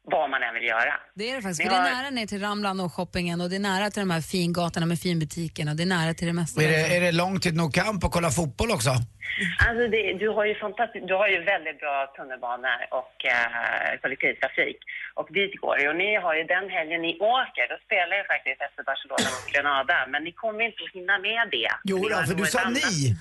[0.07, 0.95] Vad man än vill göra.
[1.15, 3.51] Det är det faktiskt, för det är har- nära ner till Ramlan och shoppingen och
[3.51, 5.75] det är nära till de här fingatorna med finbutikerna.
[5.75, 6.63] Det är nära till det mesta.
[6.63, 8.91] Är det, är det långt till No Camp och kolla fotboll också?
[9.69, 14.79] Alltså det, du, har ju fantastiskt, du har ju väldigt bra tunnelbanor och eh, kollektivtrafik.
[15.15, 15.89] Och dit går det.
[15.89, 19.53] Och ni har ju den helgen ni åker, då spelar ju faktiskt efter Barcelona mot
[19.53, 20.07] Granada.
[20.09, 21.71] Men ni kommer inte att hinna med det.
[21.85, 23.15] Jo då, för du sa annat- ni.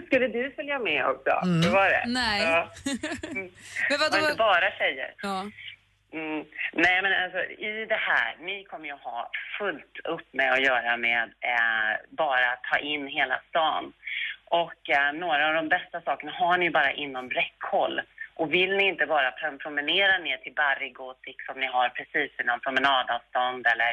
[0.06, 1.30] Skulle du följa med också?
[1.42, 1.62] Mm.
[1.62, 2.04] Hur var det?
[2.06, 2.42] Nej.
[2.42, 2.70] Ja.
[3.34, 3.50] Men
[3.88, 5.14] Det var inte bara tjejer.
[5.22, 5.44] Ja.
[6.14, 6.44] Mm.
[6.72, 10.96] Nej, men alltså i det här, ni kommer ju ha fullt upp med att göra
[10.96, 13.92] med eh, bara ta in hela stan.
[14.44, 18.00] Och eh, några av de bästa sakerna har ni bara inom räckhåll.
[18.34, 22.40] Och vill ni inte bara prom- promenera ner till Barry Gothic som ni har precis
[22.40, 23.90] inom promenadavstånd eller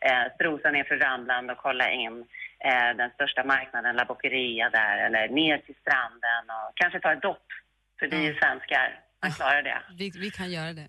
[0.00, 2.26] eh, strosa ner för Ramland och kolla in
[2.58, 7.22] eh, den största marknaden, La Boqueria där, eller ner till stranden och kanske ta ett
[7.22, 7.46] dopp.
[7.98, 9.78] För vi är svenskar, man klarar det.
[9.98, 10.88] Vi, vi kan göra det.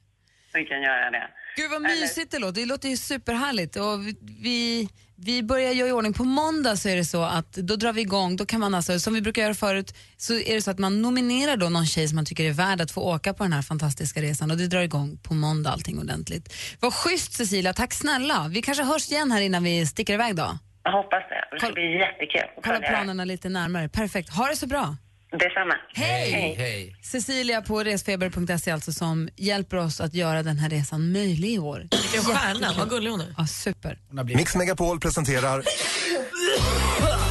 [0.55, 1.27] Vi kan göra det.
[1.55, 2.61] Gud vad mysigt det låter.
[2.61, 3.75] Det låter ju superhärligt.
[3.75, 3.99] Och
[4.41, 6.13] vi, vi, börjar göra i ordning.
[6.13, 8.35] På måndag så är det så att då drar vi igång.
[8.35, 11.01] Då kan man alltså, som vi brukar göra förut, så är det så att man
[11.01, 13.61] nominerar då någon tjej som man tycker är värd att få åka på den här
[13.61, 14.51] fantastiska resan.
[14.51, 16.53] Och det drar igång på måndag allting ordentligt.
[16.79, 18.47] Vad schysst Cecilia, tack snälla.
[18.49, 20.57] Vi kanske hörs igen här innan vi sticker iväg då.
[20.83, 21.47] Jag hoppas det.
[21.51, 23.89] Det ska bli jättekul Kolla planerna lite närmare.
[23.89, 24.29] Perfekt.
[24.29, 24.95] Ha det så bra.
[25.37, 25.73] Detsamma.
[25.93, 26.55] Hej!
[26.57, 26.95] Hej.
[27.01, 31.79] Cecilia på resfeber.se alltså som hjälper oss att göra den här resan möjlig i år.
[31.79, 33.35] Vilken stjärna, vad gullig hon är.
[33.37, 33.99] Ja, super.
[34.35, 35.63] Mix Megapol presenterar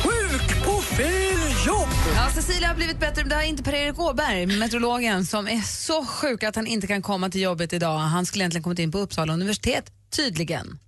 [0.02, 1.88] Sjuk på fel jobb!
[2.16, 3.22] Ja, Cecilia har blivit bättre.
[3.22, 7.02] men Det har inte Per-Erik Åberg, meteorologen, som är så sjuk att han inte kan
[7.02, 7.98] komma till jobbet idag.
[7.98, 9.84] Han skulle egentligen kommit in på Uppsala universitet,
[10.16, 10.78] tydligen.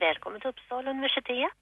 [0.00, 1.60] Välkommen till Uppsala universitet.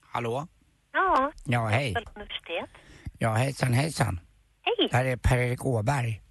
[0.00, 0.46] Hallå?
[0.92, 1.88] Ja, Ja, hej.
[1.90, 2.70] Uppsala universitet.
[3.18, 4.20] Ja, hejsan hejsan.
[4.62, 4.88] Hej.
[4.90, 6.22] Det här är Per-Erik Åberg.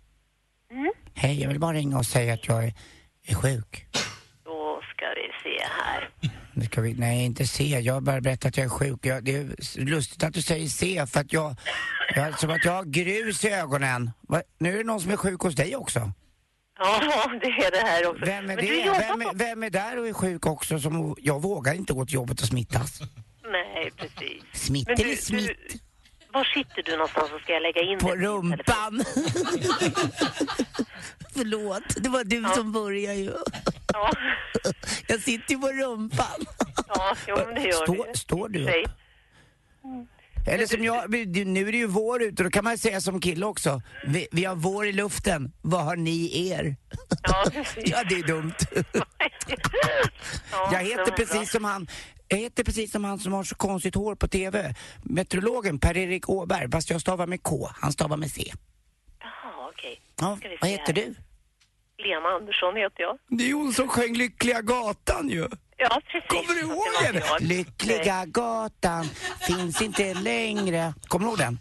[0.72, 0.92] Mm.
[1.16, 2.74] Hej, jag vill bara ringa och säga att jag är,
[3.28, 3.86] är sjuk.
[4.44, 6.10] Då ska vi se här.
[6.54, 7.64] Det ska vi, nej, inte se.
[7.64, 9.06] Jag bara berättat att jag är sjuk.
[9.06, 11.56] Jag, det är lustigt att du säger se för att jag...
[12.16, 14.12] jag som att jag har grus i ögonen.
[14.22, 16.12] Va, nu är det någon som är sjuk hos dig också.
[16.80, 18.26] Ja, det är det här också.
[18.26, 19.06] Vem är Men det?
[19.08, 19.32] Vem på...
[19.36, 20.80] vem är där och är sjuk också?
[20.80, 23.00] Som, jag vågar inte gå till jobbet och smittas.
[23.52, 24.44] Nej, precis.
[24.54, 25.48] Smitt eller smitt?
[25.48, 25.80] Du,
[26.34, 29.04] var sitter du någonstans så ska jag lägga in På rumpan.
[31.34, 33.34] Förlåt, det var du som började ju.
[33.94, 34.12] Ja.
[35.08, 36.46] Jag sitter ju på rumpan.
[36.88, 38.14] Ja, jo, men det gör Står, du.
[38.20, 38.90] står du upp?
[40.48, 41.10] Eller som jag,
[41.48, 43.82] nu är det ju vår ute, då kan man säga som kille också.
[44.08, 46.76] Vi, vi har vår i luften, vad har ni er?
[47.24, 47.84] Ja, precis.
[47.92, 48.54] ja, det är dumt.
[50.52, 51.16] Ja, jag heter bra.
[51.16, 51.88] precis som han,
[52.28, 54.74] jag heter precis som han som har så konstigt hår på TV.
[55.04, 58.54] Meteorologen Per-Erik Åberg, fast jag stavar med K, han stavar med C.
[59.20, 60.02] Jaha, okej.
[60.22, 60.94] Ja, Ska vi vad heter här.
[60.94, 61.16] du?
[62.04, 63.18] Lena Andersson heter jag.
[63.30, 65.48] Det är hon som sjöng Lyckliga gatan ju.
[65.78, 66.28] Ja, precis.
[66.30, 67.22] Kommer du ihåg den?
[67.28, 67.42] jag.
[67.42, 69.06] Lyckliga gatan
[69.48, 70.94] finns inte längre.
[71.08, 71.60] Kommer du ihåg den?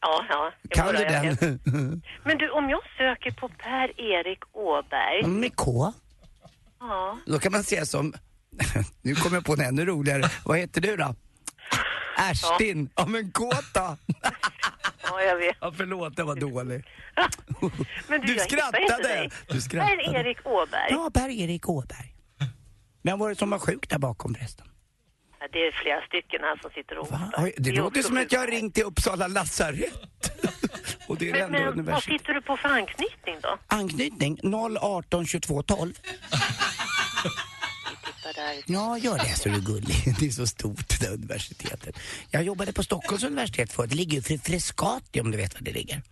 [0.00, 0.52] Ja, ja.
[0.70, 1.12] Kan du jag.
[1.12, 2.02] den?
[2.24, 5.26] Men du, om jag söker på Per-Erik Åberg.
[5.26, 5.92] Med K?
[6.80, 7.18] Ja.
[7.26, 8.14] Då kan man säga som...
[9.02, 10.22] Nu kommer jag på en ännu roligare.
[10.44, 11.14] Vad heter du då?
[12.18, 13.96] Ärstin, ja men kåta.
[15.02, 15.56] Ja, jag vet.
[15.60, 16.84] Ja, förlåt, det var dålig.
[18.08, 19.30] Men du, Du jag skrattade.
[19.48, 19.96] Du skrattade.
[19.96, 20.88] Per-Erik Åberg.
[20.90, 22.15] Ja, Per-Erik Åberg.
[23.06, 24.66] Vem var det som var sjuk där bakom förresten?
[25.40, 27.08] Ja, Det är flera stycken här som sitter och.
[27.38, 30.30] Oj, det är låter som att jag har ringt till Uppsala lasarett.
[31.08, 33.58] Och det är Men, ändå men vad sitter du på för anknytning då?
[33.66, 34.38] Anknytning
[34.80, 35.92] 018 22 12.
[35.92, 36.06] Titta
[38.34, 38.62] där.
[38.66, 39.96] Ja, gör det så är du gullig.
[40.20, 41.98] Det är så stort det där universitetet.
[42.30, 43.90] Jag jobbade på Stockholms universitet förut.
[43.90, 46.02] Det ligger ju för Frescati om du vet var det ligger.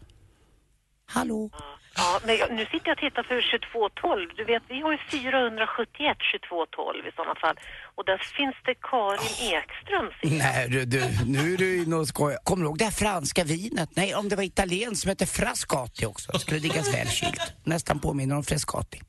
[1.07, 1.51] Hallå?
[1.53, 1.79] Ja,
[2.27, 4.31] men jag, nu sitter jag och tittar för 2212.
[4.37, 6.17] Du vet, vi har ju 471
[6.51, 7.57] 2212 i sådana fall.
[7.97, 10.09] Och där finns det Karin Ekström.
[10.21, 10.39] ser jag.
[10.39, 12.39] Nej du, du, nu är du inne och skojar.
[12.45, 13.91] Kommer du ihåg det här franska vinet?
[13.97, 16.33] Nej, om det var italienskt som hette Frascati också.
[16.33, 17.43] Det skulle liggas välkylt.
[17.65, 19.01] Nästan påminner om Frescati.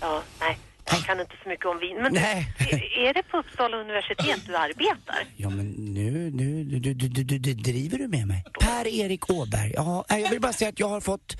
[0.00, 0.58] Ja, nej.
[0.90, 1.96] Jag kan inte så mycket om vin.
[2.02, 2.54] Men Nej.
[2.96, 5.18] är det på Uppsala universitet du arbetar?
[5.36, 8.44] Ja men nu, nu, du, du, du, du, du driver du med mig?
[8.60, 9.72] Per-Erik Åberg.
[9.76, 11.36] Ja, jag vill bara säga att jag har fått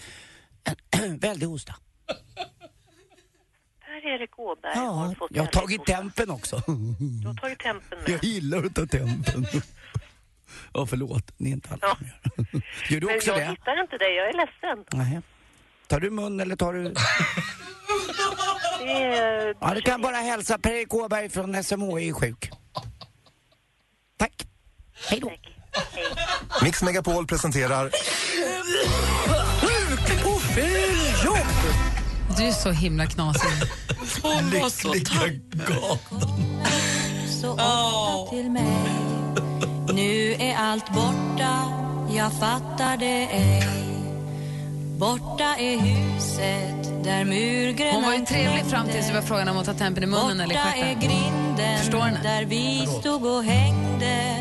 [0.91, 1.75] en väldig hosta.
[3.81, 5.93] Per-Erik Åberg har Ja, fått jag har tagit hosta.
[5.97, 6.63] tempen också.
[7.23, 8.11] Du har tagit tempen med.
[8.11, 9.47] Jag gillar att ta tempen.
[10.75, 11.33] Ja, förlåt.
[11.39, 13.01] Det är inte alla som gör.
[13.01, 13.45] Du Men också jag det?
[13.45, 14.85] hittar inte dig, jag är ledsen.
[14.93, 15.21] Nej.
[15.87, 16.95] Tar du mun eller tar du...
[18.81, 19.55] Det är...
[19.61, 22.51] Ja, du kan bara hälsa Per-Erik Åberg från SMHI är sjuk.
[24.17, 24.47] Tack.
[25.09, 25.33] Hej då.
[26.63, 27.91] Mix Megapol presenterar
[32.39, 33.51] Du är så himla knasig.
[34.23, 35.99] Hon var så taggad.
[37.41, 38.77] Så ofta till mig
[39.95, 41.65] Nu är allt borta,
[42.17, 43.69] jag fattar det ej
[44.99, 49.59] Borta är huset där murgröna Hon var ju trevlig fram tills det var frågan om
[49.59, 51.01] att ta tempen i munnen eller i Borta är stjärten.
[51.01, 52.21] grinden Förstår henne.
[52.23, 54.37] där vi stod och hängde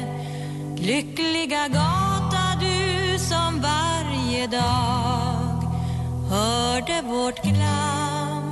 [0.78, 5.37] Lyckliga gata du som varje dag
[6.30, 8.44] hörde vårt glam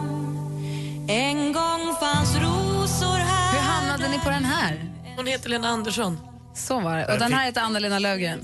[1.07, 4.83] En gång fanns rosor här Hur hamnade ni på den här?
[5.17, 6.19] Hon heter Lena Andersson.
[6.53, 7.13] Så var det.
[7.13, 8.39] Och den här heter Anna-Lena Löfgren.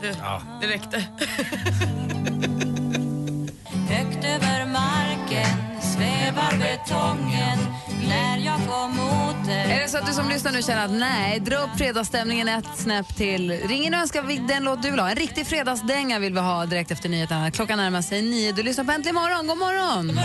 [0.00, 0.16] Det,
[0.60, 1.04] det räckte.
[10.02, 13.50] att du som lyssnar nu känner att nej, dra upp fredagsstämningen ett snäpp till.
[13.50, 15.10] Ring in och önska vi- den låt du vill ha.
[15.10, 17.50] En riktig fredagsdänga vill vi ha direkt efter nyheterna.
[17.50, 18.52] Klockan närmar sig nio.
[18.52, 19.46] Du lyssnar på Äntligen morgon.
[19.46, 20.18] God morgon!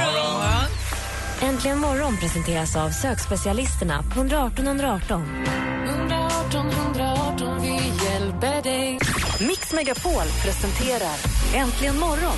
[1.42, 5.46] Äntligen morgon presenteras av sökspecialisterna på 118 118.
[5.88, 7.74] 118 118, vi
[8.06, 9.00] hjälper dig.
[9.40, 11.16] Mix Megapol presenterar
[11.56, 12.38] Äntligen morgon.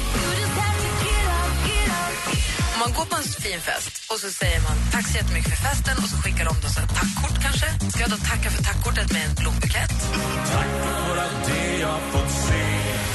[2.80, 5.62] Om man går på en fin fest och så säger man tack så jättemycket för
[5.68, 7.68] festen och så skickar de då så ett tackkort kanske.
[7.92, 9.96] Ska jag då tacka för tackkortet med en blombukett?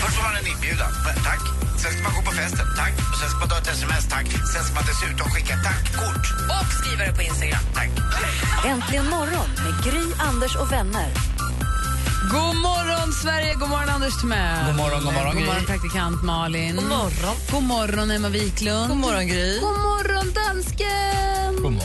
[0.01, 0.93] Först får man en inbjudan.
[1.29, 1.43] Tack.
[1.83, 2.67] Sen ska man gå på festen.
[2.81, 2.95] Tack.
[3.13, 4.05] Och sen ska man ta ett sms.
[4.15, 4.27] Tack.
[4.53, 6.25] Sen ska man dessutom skicka tackkort.
[6.57, 7.65] Och skriva det på Instagram.
[7.79, 7.91] Tack.
[8.73, 11.09] Äntligen morgon med Gry, Anders och vänner.
[12.31, 13.57] God morgon, Sverige!
[13.59, 14.67] God morgon, Anders Timell.
[14.67, 16.77] God morgon, god morgon, God morgon, praktikant Malin.
[16.77, 17.37] God morgon.
[17.51, 18.89] God morgon, Emma Wiklund.
[18.89, 19.59] God morgon, Gry.
[19.61, 21.57] God morgon, dansken.
[21.63, 21.84] God morgon.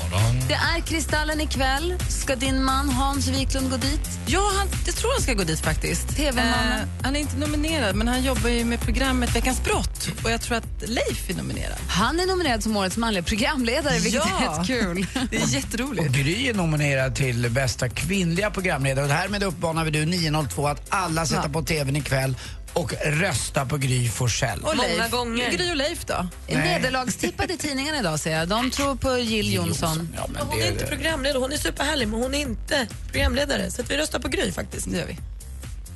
[0.50, 1.96] Det är Kristallen ikväll.
[2.10, 4.00] Ska din man Hans Wiklund gå dit?
[4.26, 6.16] Ja, han, jag tror han ska gå dit faktiskt.
[6.16, 6.80] TV-mannen.
[6.80, 10.10] Eh, han är inte nominerad, men han jobbar ju med programmet Veckans brott.
[10.24, 11.78] Och jag tror att Leif är nominerad.
[11.90, 14.58] Han är nominerad som årets manliga programledare, vilket är Ja.
[14.60, 15.06] rätt kul.
[15.32, 16.08] Det är jätteroligt.
[16.08, 19.06] Och Gry är nominerad till bästa kvinnliga programledare.
[19.06, 22.36] Och härmed uppmanar vi du 902 att alla sätter på TVn ikväll
[22.74, 24.60] och rösta på Gry Forssell.
[24.64, 25.12] Och Många Leif.
[25.12, 25.52] gånger.
[25.52, 26.28] Gry och Leif då?
[26.48, 28.48] Nederlagstippad i tidningen idag ser jag.
[28.48, 30.10] De tror på Jill Johnson.
[30.16, 33.72] Ja, men Hon det är inte programledare, hon är superhärlig men hon är inte programledare.
[33.72, 34.92] Så att vi röstar på Gry faktiskt.
[34.92, 35.18] Det gör vi.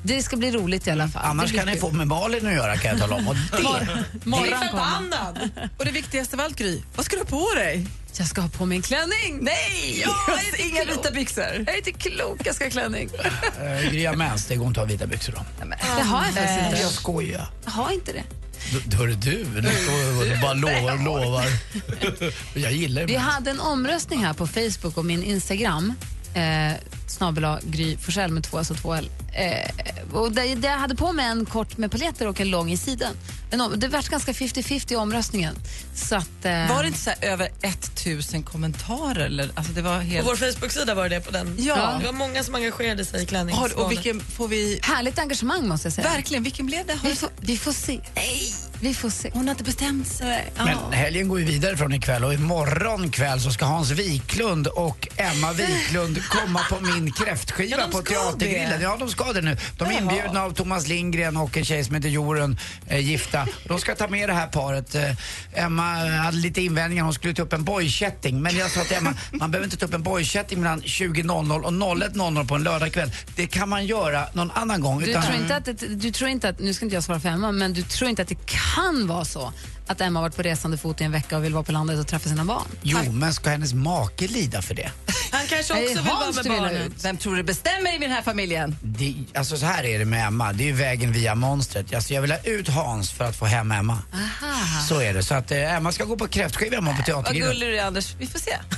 [0.06, 1.22] Det ska bli roligt i alla fall.
[1.26, 3.28] Annars kan ni få med Malin att göra kan jag tala om.
[3.28, 5.50] Och det, Jag är Morgon förbannad!
[5.78, 6.82] Och det viktigaste av allt, Gry.
[6.96, 7.88] Vad ska du ha på dig?
[8.18, 9.40] Jag ska ha på mig en klänning.
[9.42, 10.04] Nej!
[10.28, 10.98] jag är inte Inga klok.
[10.98, 11.44] vita byxor.
[11.66, 13.10] Jag är inte klok, jag ska ha klänning.
[13.84, 15.40] äh, Gry har mens, det går inte att ha vita byxor då.
[15.98, 16.82] Det har jag faktiskt inte.
[16.82, 17.48] Jag skojar.
[17.66, 18.24] Jag har inte det.
[18.74, 19.44] Då, då är det du.
[19.44, 21.46] Du och bara lovar och lovar.
[22.54, 23.20] Jag gillar Vi det.
[23.20, 25.94] hade en omröstning här på Facebook och min Instagram.
[26.34, 26.72] Eh,
[27.14, 29.10] snabel Gry Forssell med två, alltså två L.
[29.36, 32.72] Eh, och där, där jag hade på mig en kort med paletter och en lång
[32.72, 33.14] i sidan.
[33.52, 35.56] En, om- det vart ganska 50-50 i omröstningen.
[35.96, 39.26] Så att, eh, Var det inte så här över 1000 kommentarer?
[39.26, 39.50] Eller?
[39.56, 40.26] Alltså det var helt...
[40.28, 41.56] På vår Facebook-sida var det på den.
[41.60, 41.98] Ja.
[42.00, 43.56] Det var många som engagerade sig i klänning.
[43.56, 44.80] Har, och vilken får vi...
[44.84, 46.10] Härligt engagemang måste jag säga.
[46.10, 46.94] Verkligen, vilken blev det?
[46.94, 48.00] Har Vi får, vi får se.
[48.16, 49.30] Nej, Vi får se.
[49.34, 50.52] Hon har inte bestämt sig.
[50.58, 55.08] Men helgen går ju vidare från ikväll och imorgon kväll så ska Hans Wiklund och
[55.16, 58.70] Emma Wiklund komma på min kräftskiva Ja, på Teatergrillen.
[58.80, 58.84] det.
[58.84, 59.58] Ja, de ska det nu.
[59.78, 63.48] De är inbjudna av Thomas Lindgren och en tjej som heter Jorun, eh, gifta.
[63.68, 64.96] De ska ta med det här paret.
[64.96, 65.12] Eh,
[65.54, 65.84] Emma
[66.24, 68.42] hade lite invändningar, hon skulle ta upp en boychatting.
[68.42, 71.74] Men jag sa till Emma, man behöver inte ta upp en boychatting mellan 20.00 och
[71.74, 73.12] 01.00 på en lördagkväll.
[73.36, 75.00] Det kan man göra någon annan gång.
[75.00, 77.20] Du utan- tror, inte att det, du tror inte att, nu ska inte jag svara
[77.20, 79.54] för Emma, men du tror inte att det kan vara så
[79.88, 82.00] att Emma har varit på resande fot i en vecka och vill vara på landet
[82.00, 82.68] och träffa sina barn?
[82.82, 84.92] Jo, men ska hennes make lida för det?
[85.32, 86.94] Han kanske också vill vara med barnen.
[87.04, 88.76] Vem tror du bestämmer i den här familjen?
[88.82, 91.94] Det, alltså så här är det med Emma, det är vägen via monstret.
[91.94, 93.98] Alltså jag vill ha ut Hans för att få hem Emma.
[94.14, 94.82] Aha.
[94.90, 95.24] Så är det.
[95.24, 97.50] Så att eh, Emma ska gå på kräftskiva imorgon på Vad Teatergrillen.
[97.50, 98.16] gullig du är Anders.
[98.20, 98.58] Vi får se.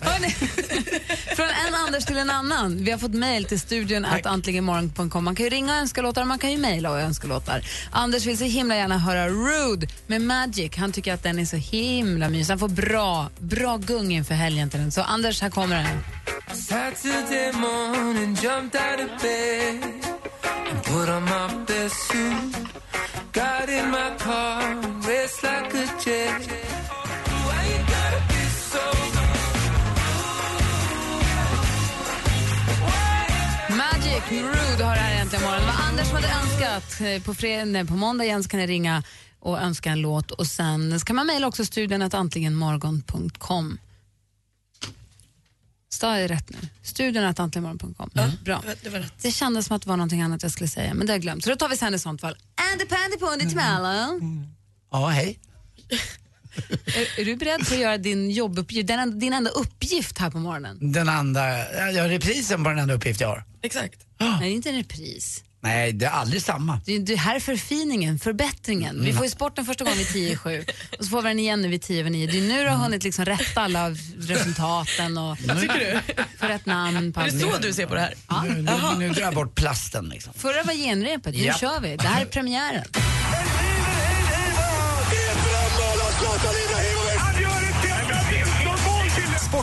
[0.00, 0.30] Hörrni,
[1.36, 2.84] från en Anders till en annan.
[2.84, 5.24] Vi har fått mejl till studion att antligenmorgon.com.
[5.24, 7.62] Man kan ju ringa och önska låtar och man kan ju mejla och önska låtar.
[7.90, 10.76] Anders vill så himla gärna höra Rude med Magic.
[10.76, 12.52] Han tycker att den är så himla mysig.
[12.52, 14.90] Han får bra, bra gung inför helgen till den.
[14.92, 16.04] Så Anders, här kommer den.
[16.56, 19.82] Saturday morning, jumped out of bed
[20.70, 22.56] and put on my best suit.
[23.32, 24.74] Got in my car,
[25.06, 26.50] raced like a jet.
[33.68, 35.60] Magic, Rude har det här äntligen morgon.
[35.66, 39.02] Vad Anders hade önskat eh, på, fred- nej, på måndag igen så kan ni ringa
[39.40, 43.78] och önska en låt och sen ska man mejla också studion att antligenmorgon.com.
[45.88, 46.68] Sa jag rätt nu?
[46.82, 48.10] Studion att antligenmorgon.com.
[48.44, 48.62] Bra.
[48.82, 49.12] Det var rätt.
[49.22, 51.22] Det kändes som att det var någonting annat jag skulle säga, men det har jag
[51.22, 51.44] glömt.
[51.44, 52.36] Så då tar vi sen i sånt fall.
[52.72, 54.46] Andy Pandy Pundy till Malin.
[54.90, 55.38] Ja, hej.
[56.86, 60.30] Är, är du beredd på att göra din jobbuppgift, din, enda- din enda uppgift här
[60.30, 60.92] på morgonen?
[60.92, 61.48] Den andra,
[61.92, 63.44] ja, reprisen på den enda uppgift jag har.
[63.62, 64.06] Exakt.
[64.18, 65.44] Nej, det är inte en repris.
[65.62, 66.80] Nej, det är aldrig samma.
[66.86, 69.04] Det, det här är förfiningen, förbättringen.
[69.04, 70.64] Vi får ju sporten första gången vid 10 7
[70.98, 72.26] och så får vi den igen nu vid 10 över 9.
[72.26, 75.38] Det är nu du har hunnit liksom rätta alla resultaten och
[76.38, 78.14] få rätt namn på Är det så du ser på det här?
[78.28, 78.42] Ja.
[78.42, 80.32] Nu, nu, nu drar jag bort plasten liksom.
[80.36, 81.54] Förra var genrepet, nu Ja.
[81.54, 81.96] kör vi.
[81.96, 82.84] Det här är premiären.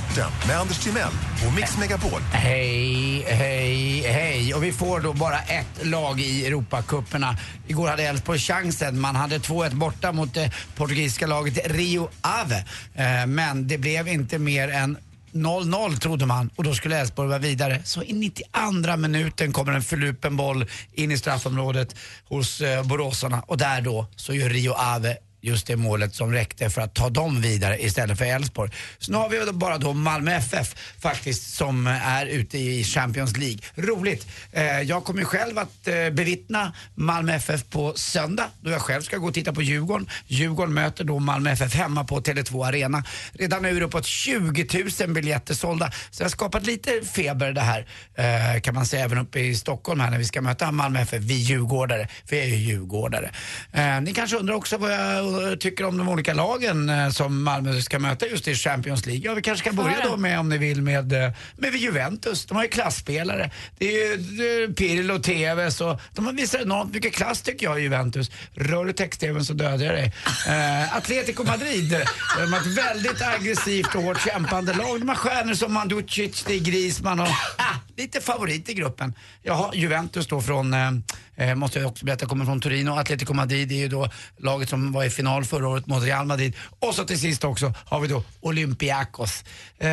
[0.08, 1.12] Sporten med Anders Timell
[1.48, 2.22] och Mix Megapol.
[2.32, 4.54] Hej, hej, hej.
[4.54, 7.38] Och vi får då bara ett lag i Europacuperna.
[7.68, 9.00] Igår hade Elfsborg chansen.
[9.00, 12.66] Man hade 2-1 borta mot det portugisiska laget Rio Ave.
[12.96, 14.98] Eh, men det blev inte mer än
[15.32, 17.82] 0-0 trodde man och då skulle Elfsborg vara vidare.
[17.84, 21.96] Så i 92 minuten kommer en förlupen boll in i straffområdet
[22.30, 26.70] hos eh, boråsarna och där då så gör Rio Ave just det målet som räckte
[26.70, 28.72] för att ta dem vidare istället för Elfsborg.
[28.98, 33.38] Så nu har vi då bara då Malmö FF faktiskt som är ute i Champions
[33.38, 33.60] League.
[33.76, 34.28] Roligt.
[34.52, 39.02] Eh, jag kommer ju själv att eh, bevittna Malmö FF på söndag då jag själv
[39.02, 40.10] ska gå och titta på Djurgården.
[40.28, 43.04] Djurgården möter då Malmö FF hemma på Tele2 Arena.
[43.34, 45.92] Redan nu är det uppåt 20 000 biljetter sålda.
[45.92, 49.56] Så det har skapat lite feber det här eh, kan man säga även uppe i
[49.56, 52.08] Stockholm här när vi ska möta Malmö FF, vi djurgårdare.
[52.26, 53.32] För jag är ju djurgårdare.
[53.72, 57.44] Eh, ni kanske undrar också vad jag eh, tycker om de olika lagen eh, som
[57.44, 59.26] Malmö ska möta just i Champions League.
[59.26, 62.46] Ja, vi kanske ska börja då med, om ni vill, med, eh, med Juventus.
[62.46, 63.52] De har ju klasspelare.
[63.78, 67.42] Det är ju det är Pirlo och Tevez och de har visat enormt mycket klass
[67.42, 68.32] tycker jag i Juventus.
[68.54, 70.14] Rör du text-tvn så dödar jag dig.
[70.48, 71.98] Eh, Atletico Madrid,
[72.38, 75.00] de har ett väldigt aggressivt och hårt kämpande lag.
[75.00, 79.14] De har stjärnor som Manducic, det är Griezmann och ah, lite favorit i gruppen.
[79.44, 80.92] Jaha, Juventus då från, eh,
[81.38, 82.92] eh, måste jag också berätta, kommer från Torino.
[82.92, 86.54] Atletico Madrid är ju då laget som var i final förra året mot Real Madrid.
[86.80, 89.44] Och så till sist också har vi då Olympiakos.
[89.80, 89.88] Eh,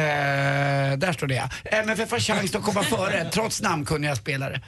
[0.97, 1.51] där står det ja.
[1.65, 4.61] MFF har chans att komma före trots namnkunniga spelare.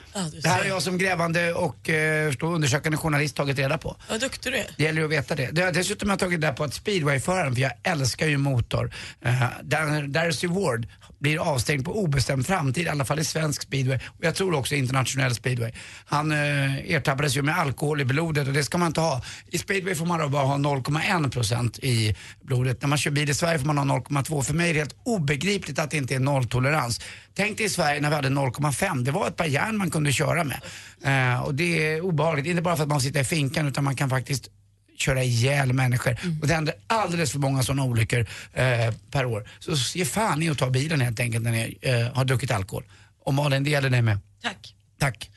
[0.42, 3.96] det här har jag som grävande och eh, undersökande journalist tagit reda på.
[4.10, 4.66] Vad duktig du är.
[4.76, 5.50] Det gäller ju att veta det.
[5.50, 8.94] det dessutom har jag tagit reda på att speedwayföraren, för jag älskar ju motor,
[9.26, 10.86] uh, Darcy Ward
[11.18, 14.74] blir avstängd på obestämd framtid, i alla fall i svensk speedway och jag tror också
[14.74, 15.72] internationell speedway.
[16.06, 19.22] Han eh, ertappades ju med alkohol i blodet och det ska man inte ha.
[19.46, 22.82] I speedway får man då bara ha 0,1 procent i blodet.
[22.82, 24.42] När man kör bil i Sverige får man ha 0,2.
[24.42, 27.00] För mig är det helt obegripligt att det inte är nolltolerans.
[27.34, 29.02] Tänk dig i Sverige när vi hade 0,5.
[29.02, 30.60] Det var ett par järn man kunde köra med.
[31.04, 33.96] Eh, och det är obehagligt, inte bara för att man sitter i finkan utan man
[33.96, 34.50] kan faktiskt
[34.98, 36.16] köra ihjäl människor.
[36.40, 39.48] Och det händer alldeles för många sådana olyckor eh, per år.
[39.58, 42.84] Så ge fan i att ta bilen helt enkelt när ni eh, har druckit alkohol.
[43.24, 44.18] Och Malin, det gäller dig med.
[44.42, 44.74] Tack.
[44.98, 45.30] Tack.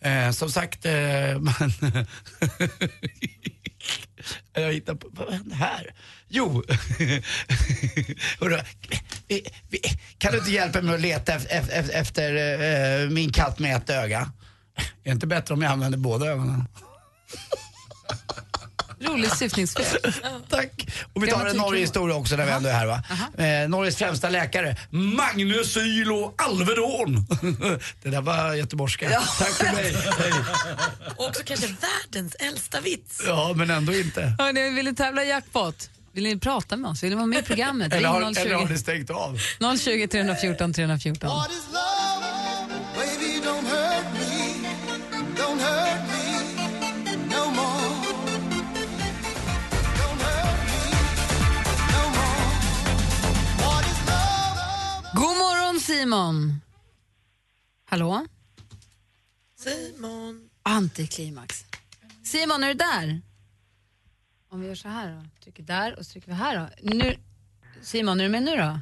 [0.00, 0.92] Eh, som sagt, eh,
[1.40, 1.54] man
[4.52, 5.94] jag hittar på, vad hände här?
[6.28, 6.48] Jo,
[8.40, 8.60] Hörru,
[10.18, 13.90] kan du inte hjälpa mig att leta efter, efter, efter eh, min katt med ett
[13.90, 14.32] öga?
[14.76, 16.64] Är det inte bättre om jag använder båda ögonen?
[19.00, 20.12] Rolig syftningsfel.
[20.48, 20.86] Tack.
[21.12, 21.60] Och vi tar en Grammatik.
[21.60, 23.02] Norge-historia också när vi ändå är här va.
[23.44, 27.26] Eh, Norges främsta läkare, Magnus Ylo Alvedon.
[28.02, 29.10] det där var göteborgska.
[29.38, 29.96] Tack för mig.
[30.18, 30.32] Hej.
[31.16, 33.22] Och också kanske världens äldsta vits.
[33.26, 34.34] Ja, men ändå inte.
[34.38, 35.90] Hörrni, vill ni tävla jackpot?
[36.12, 37.02] Vill ni prata med oss?
[37.02, 37.92] Vill ni vara med i programmet?
[37.92, 39.40] Eller har, eller har 020 ni stängt av?
[39.78, 41.30] 020 314 314.
[55.90, 56.60] Simon!
[57.84, 58.26] Hallå?
[59.56, 60.50] Simon.
[60.62, 61.64] Antiklimax.
[62.24, 63.20] Simon, är du där?
[64.48, 65.24] Om vi gör så här då.
[65.44, 66.90] Trycker där och så trycker vi här då.
[66.94, 67.16] Nu,
[67.82, 68.80] Simon, är du med nu då?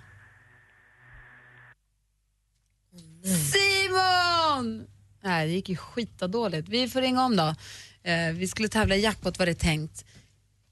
[3.52, 4.86] Simon!
[5.20, 6.68] Nej, det gick ju skitdåligt.
[6.68, 7.54] Vi får ringa om då.
[8.02, 10.04] Eh, vi skulle tävla i jackpot var det tänkt.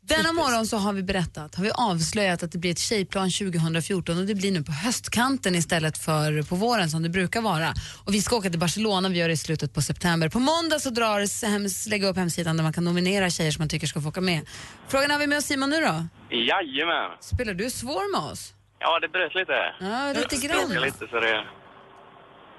[0.08, 4.18] Denna morgon så har vi berättat, har vi avslöjat att det blir ett tjejplan 2014
[4.18, 7.68] och det blir nu på höstkanten istället för på våren som det brukar vara.
[8.04, 10.28] Och vi ska åka till Barcelona, vi gör det i slutet på september.
[10.28, 13.68] På måndag så drar hems, lägga upp hemsidan där man kan nominera tjejer som man
[13.68, 14.40] tycker ska få åka med.
[14.88, 16.06] Frågan har vi med oss Simon nu då?
[16.36, 17.10] Jajamän.
[17.20, 18.54] Spelar du svår med oss?
[18.78, 19.52] Ja, det bröt lite.
[19.80, 20.68] Ja, lite Jag grann.
[20.68, 21.44] bråkar lite så det...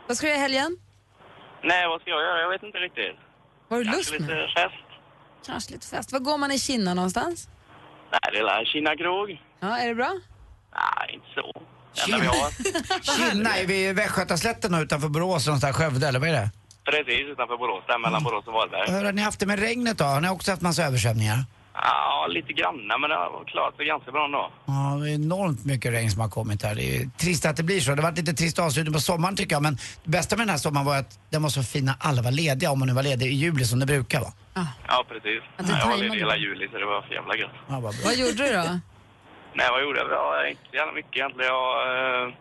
[0.08, 0.78] Vad ska du göra i helgen?
[1.64, 2.41] Nej, vad ska jag göra?
[2.41, 3.16] Jag vet inte riktigt.
[3.68, 4.22] Vad har du lust med?
[4.22, 4.87] lite fest.
[5.46, 6.12] Kanske lite fest.
[6.12, 7.50] Var går man i Kina någonstans?
[8.12, 9.42] Nej, det är Kina krog.
[9.60, 10.12] Ja, är det bra?
[10.74, 11.62] Nej, inte så.
[11.98, 13.32] Har.
[13.32, 16.50] Kina, är vi Västgötaslätten och utanför Borås någonstans, Skövde eller vad är det?
[16.86, 18.92] Precis utanför Borås, där mellan Borås och Varberg.
[18.92, 20.06] Hur har ni haft det med regnet då?
[20.06, 21.46] Har ni också haft massa översvämningar?
[21.84, 24.51] Ja, lite granna, men det har klarat sig ganska bra ändå.
[24.65, 26.75] Ja, det är enormt mycket regn som har kommit här.
[26.75, 27.91] Det är trist att det blir så.
[27.95, 29.61] Det har varit lite trist avslutning på sommaren tycker jag.
[29.63, 32.21] Men det bästa med den här sommaren var att den var så fin när alla
[32.21, 32.71] var lediga.
[32.71, 34.34] Om man nu var ledig i juli som det brukar vara.
[34.88, 35.41] Ja, precis.
[35.57, 37.51] det jag var ledig hela juli, så det var för jävla gött.
[37.67, 38.01] Ja, vad bra.
[38.05, 38.80] Vad gjorde du då?
[39.53, 40.11] Nej, vad gjorde jag?
[40.11, 41.51] Ja, inte jävla mycket egentligen.
[41.53, 41.67] Jag
[42.23, 42.34] eh,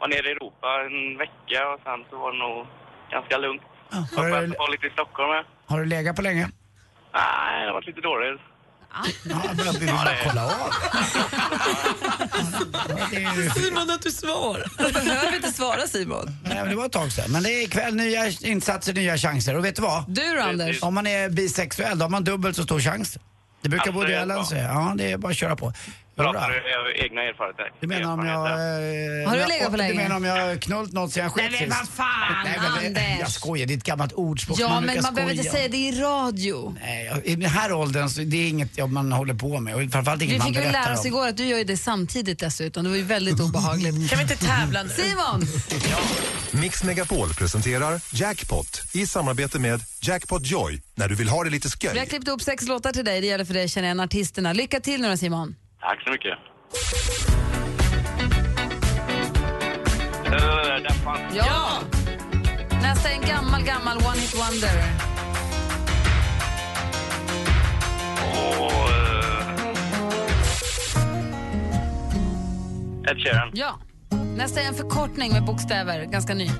[0.00, 2.66] var nere i Europa en vecka och sen så var det nog
[3.10, 3.62] ganska lugnt.
[4.16, 5.44] Har Jag du, var lite i Stockholm med.
[5.66, 6.44] har du legat på länge?
[7.14, 8.40] Nej, det har varit lite dåligt.
[8.92, 9.04] Ja,
[9.64, 10.50] jag vill bara kolla av.
[12.72, 14.70] Ja, det är ju- Simon att du svarar.
[14.78, 16.36] Du behöver inte svara Simon.
[16.44, 17.32] Nej, men det var ett tag sedan.
[17.32, 19.56] Men det är ikväll nya insatser, nya chanser.
[19.56, 20.04] Och vet du vad?
[20.08, 20.82] Du då Anders?
[20.82, 23.18] Om man är bisexuell, då har man dubbelt så stor chans.
[23.62, 24.64] Det brukar Woody är Allen säga.
[24.64, 25.72] Ja, det är bara att köra på.
[26.16, 27.72] Pratar du egna erfarenheter?
[27.80, 28.46] Du menar om jag...
[28.46, 29.94] eh, Har du legat Du länge?
[29.94, 31.92] menar om jag knullt något sen jag sket Nej, men vad sist?
[31.92, 33.18] fan, Nej, men det- Anders.
[33.20, 34.58] Jag skojar, det är ett gammalt ordspråk.
[34.60, 35.70] Ja, men man behöver inte skoja säga om.
[35.70, 36.76] det i radio.
[36.80, 39.74] Nej, jag- i den här åldern så det är inget jobb man håller på med.
[39.74, 41.06] Och framförallt inget Vi man fick ju berättar lära oss om.
[41.06, 42.84] igår att du gör ju det samtidigt dessutom.
[42.84, 44.10] Det var ju väldigt obehagligt.
[44.10, 44.88] Kan vi inte tävla nu?
[44.88, 45.42] Simon!
[46.50, 51.68] Mix Megapol presenterar Jackpot i samarbete med Jackpot Joy när du vill ha det lite
[51.80, 52.06] Vi har sköj.
[52.06, 53.20] klippt upp sex låtar till dig.
[53.20, 54.52] Det gäller för dig att känna igen artisterna.
[54.52, 55.54] Lycka till nu då Simon.
[55.86, 56.38] Tack så mycket.
[61.34, 61.80] Ja!
[62.82, 64.82] Nästa är en gammal, gammal One Hit Wonder.
[68.22, 68.70] Och...
[68.70, 69.50] Uh,
[73.10, 73.50] Ed Sheeran.
[73.54, 73.78] Ja.
[74.36, 76.04] Nästa är en förkortning med bokstäver.
[76.04, 76.50] Ganska ny.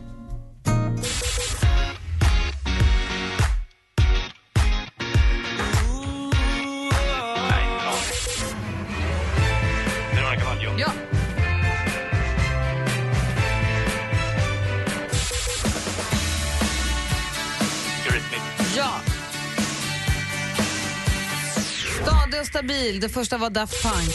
[22.77, 23.01] Deal.
[23.01, 24.15] Det första var Daft Punk.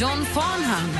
[0.00, 0.98] John Farnham.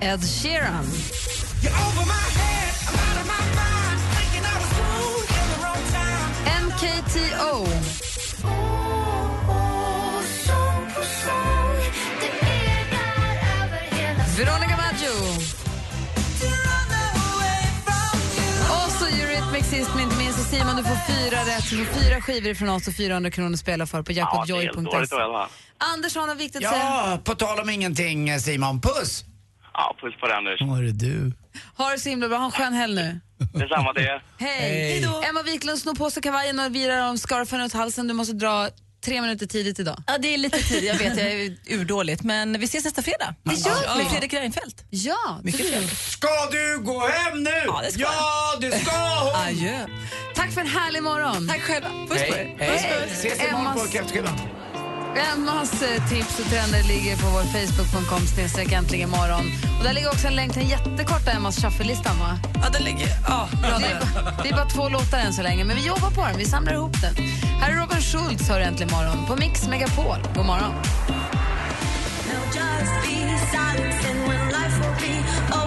[0.00, 0.84] Ed Sheeran.
[6.62, 8.07] NKTO.
[19.70, 20.50] Sist men inte minst.
[20.50, 21.70] Simon, du får fyra rätt.
[21.70, 24.52] Du får fyra skivor från oss och 400 kronor att spela för på Ja, det
[24.52, 25.14] är helt dåligt jackpotjoy.se.
[25.16, 25.48] då i alla fall.
[25.94, 26.84] Anders har något viktigt att säga.
[26.84, 28.80] Ja, på tal om ingenting eh, Simon.
[28.80, 29.24] Puss!
[29.72, 30.60] Ja, puss på dig Anders.
[30.62, 31.32] Var är du?
[31.76, 32.38] Ha det så himla bra.
[32.38, 33.20] Ha en skön helg nu.
[33.54, 34.22] Detsamma till er.
[34.38, 34.50] Hej!
[34.60, 35.04] Hej.
[35.28, 38.08] Emma Wiklund snor på sig kavajen och virar om scarfen runt halsen.
[38.08, 38.68] Du måste dra
[39.04, 40.02] tre minuter tidigt idag.
[40.06, 40.84] Ja, det är lite tid.
[40.84, 42.22] Jag vet, jag är urdåligt.
[42.22, 43.34] Men vi ses nästa fredag.
[43.42, 44.02] Det gör vi.
[44.02, 44.84] Med Fredrik Reinfeldt.
[44.90, 45.98] Ja, Mycket trevligt.
[45.98, 47.50] Ska du gå hem nu?
[47.66, 49.34] Ja, det ska ja det ska hon!
[49.46, 49.86] Adjö.
[50.34, 51.48] Tack för en härlig morgon.
[51.48, 51.88] Tack själva.
[51.88, 52.54] Puss på er.
[52.58, 53.08] Hej, hej.
[53.12, 54.38] Ses imorgon på kräftskivan.
[55.16, 59.52] Emmas eh, tips och trender ligger på vår Facebook.com snedstreck äntligen imorgon.
[59.78, 62.38] Och där ligger också en länk till den jättekorta Emmas shuffle-listan va?
[62.54, 63.08] Ja, den ligger...
[63.28, 65.86] Ja, bra Det är, bara- det är bara två låtar än så länge, men vi
[65.86, 66.38] jobbar på den.
[66.38, 67.14] Vi samlar ihop den.
[67.60, 70.16] Här är Robin Schultz, hör äntligen morgon på Mix Megapol.
[70.34, 70.72] God morgon.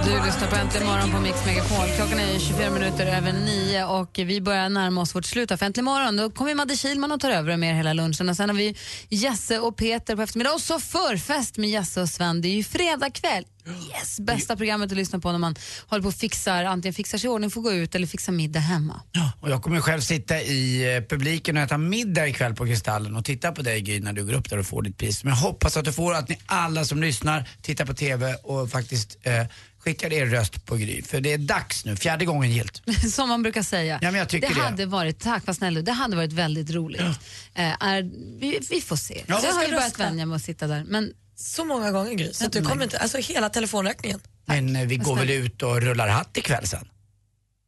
[0.05, 1.87] Du lyssnar på Äntligen morgon på Mix Megapol.
[1.95, 5.85] Klockan är 24 minuter över nio och vi börjar närma oss vårt slut av Äntligen
[5.85, 6.17] morgon.
[6.17, 8.29] Då kommer Madde Kihlman och tar över med er hela lunchen.
[8.29, 8.75] Och sen har vi
[9.09, 12.41] Jesse och Peter på eftermiddag och så förfest med Jesse och Sven.
[12.41, 13.45] Det är ju fredag kväll.
[13.65, 15.55] Yes, bästa programmet att lyssna på när man
[15.87, 18.33] håller på och fixar, antingen fixar sig i ordning för att gå ut eller fixar
[18.33, 19.01] middag hemma.
[19.39, 23.25] Och jag kommer själv sitta i eh, publiken och äta middag ikväll på Kristallen och
[23.25, 25.23] titta på dig Gry när du går upp där och får ditt pris.
[25.23, 28.69] Men jag hoppas att du får, att ni alla som lyssnar tittar på TV och
[28.69, 29.45] faktiskt eh,
[29.79, 31.01] skickar er röst på Gry.
[31.01, 32.81] För det är dags nu, fjärde gången gilt.
[33.13, 33.99] Som man brukar säga.
[34.01, 34.61] Ja, men jag tycker det det.
[34.61, 37.01] hade varit, tack vad snäll det hade varit väldigt roligt.
[37.01, 38.01] Eh, är,
[38.39, 39.23] vi, vi får se.
[39.27, 40.83] Ja, jag har ju börjat vänja mig att sitta där.
[40.87, 42.99] Men Så många gånger Gry, så att du kommer inte...
[42.99, 44.19] Alltså hela telefonräkningen.
[44.45, 46.87] Men eh, vi går väl ut och rullar hatt ikväll sen.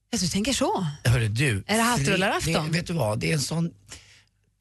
[0.09, 0.88] ja, du tänker så?
[1.03, 1.63] Hörru du.
[1.67, 2.71] Är det hattrullarafton?
[2.71, 3.71] Det, vet du vad, det är en sån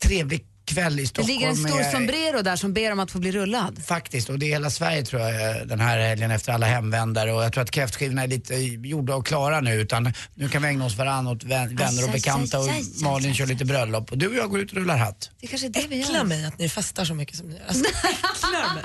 [0.03, 1.29] trevlig kväll i Det Stockholm.
[1.29, 3.83] ligger en stor med- sombrero där som ber om att få bli rullad.
[3.87, 7.45] Faktiskt, och det är hela Sverige tror jag den här helgen efter alla hemvändare och
[7.45, 8.55] jag tror att kräftskivorna är lite
[8.89, 12.11] gjorda och klara nu utan nu kan vi ägna oss varandra åt vän, vänner och
[12.13, 12.69] bekanta och
[13.03, 15.31] Malin kör lite bröllop och du och jag går ut och rullar hatt.
[15.41, 16.25] Det kanske är det vi Äcklar gör.
[16.25, 17.63] mig att ni festar så mycket som ni gör.
[17.69, 17.85] Alltså,
[18.35, 18.83] äcklar mig.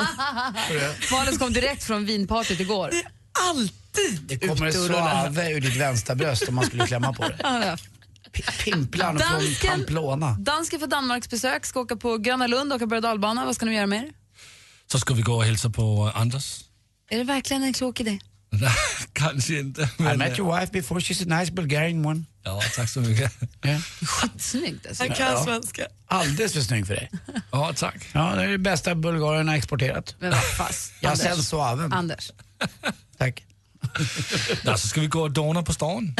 [1.11, 2.91] Malin kom direkt från vinpartyt igår.
[3.49, 5.33] Alltid Det kommer ute och rullar hatt.
[5.33, 7.37] suave ur ditt vänstra bröst om man skulle klämma på det.
[8.33, 8.51] Ja, ja.
[8.57, 10.31] P- Pimplan från Dansken- Pamplona.
[10.39, 13.45] Dansken får Danmarks besök, ska åka på Gröna Lund och åka berg och dalbana.
[13.45, 14.09] Vad ska de göra mer?
[14.91, 16.59] Så ska vi gå och hälsa på Anders.
[17.09, 18.19] Är det verkligen en klok idé?
[18.49, 18.71] Nej,
[19.13, 19.81] kanske inte.
[19.81, 22.23] I Men, met your wife before, she's a nice Bulgarian one.
[22.43, 23.33] ja, tack så mycket.
[23.61, 23.79] Ja.
[24.07, 25.03] Skitsnyggt alltså.
[25.03, 25.87] Han kan svenska.
[26.07, 27.11] Alldeles för snygg för dig.
[27.51, 28.07] Ja, tack.
[28.13, 30.15] Ja, det är det bästa Bulgarien har exporterat.
[30.19, 30.93] Men vad fast.
[30.99, 31.25] Jag Anders.
[31.27, 31.93] sen suaven.
[31.93, 32.31] Anders.
[33.17, 33.43] Tack.
[34.63, 36.15] Nå, så ska vi gå och dona på stan.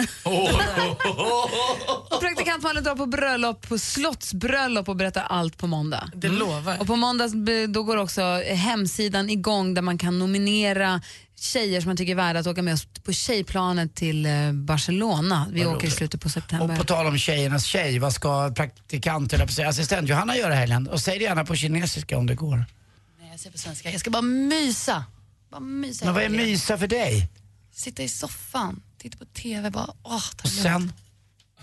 [2.09, 6.11] Och praktikant Malin drar på bröllop, på slottsbröllop och berättar allt på måndag.
[6.15, 6.77] Det lovar.
[6.79, 7.27] Och på måndag
[7.67, 11.01] då går också hemsidan igång där man kan nominera
[11.39, 15.47] tjejer som man tycker är värda att åka med oss på tjejplanet till eh, Barcelona.
[15.51, 16.77] Vi Vad åker i slutet på Och september.
[16.77, 20.87] på tal om tjejernas tjej, vad ska praktikant, eller assistent Johanna göra i helgen?
[20.87, 22.65] Och säg det gärna på kinesiska om det går.
[23.19, 23.91] Nej, jag säger på svenska.
[23.91, 25.03] Jag ska bara mysa.
[25.51, 26.05] Bara mysa.
[26.05, 27.29] Men vad är mysa för dig?
[27.78, 30.93] Sitta i soffan, titta på TV, bara åh, ta Och det sen?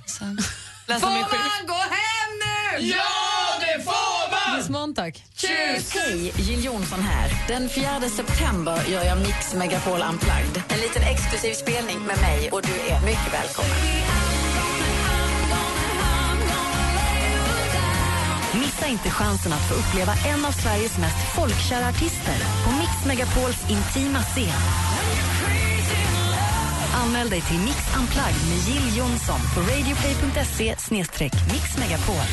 [0.06, 0.38] Sen.
[0.86, 1.66] Läsa min skit.
[1.66, 2.86] gå hem nu?
[2.86, 3.04] Ja,
[3.60, 5.24] det får Miss Montag.
[5.42, 7.44] Hej, Jill Johnson här.
[7.48, 10.62] Den 4 september gör jag Mix Megapol Unplugged.
[10.68, 13.76] En liten exklusiv spelning med mig och du är mycket välkommen.
[18.54, 23.70] Missa inte chansen att få uppleva en av Sveriges mest folkkära artister på Mix Megapols
[23.70, 24.93] intima scen.
[27.04, 30.76] Anmäl dig till Mix Unplugged med Jill Johnson på radioplay.se
[31.52, 32.28] mixmegapol.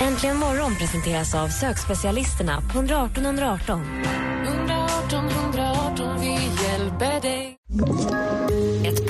[0.00, 3.80] Äntligen morgon presenteras av sökspecialisterna på 118 118.
[4.46, 6.32] 118 118, vi
[6.64, 7.58] hjälper dig.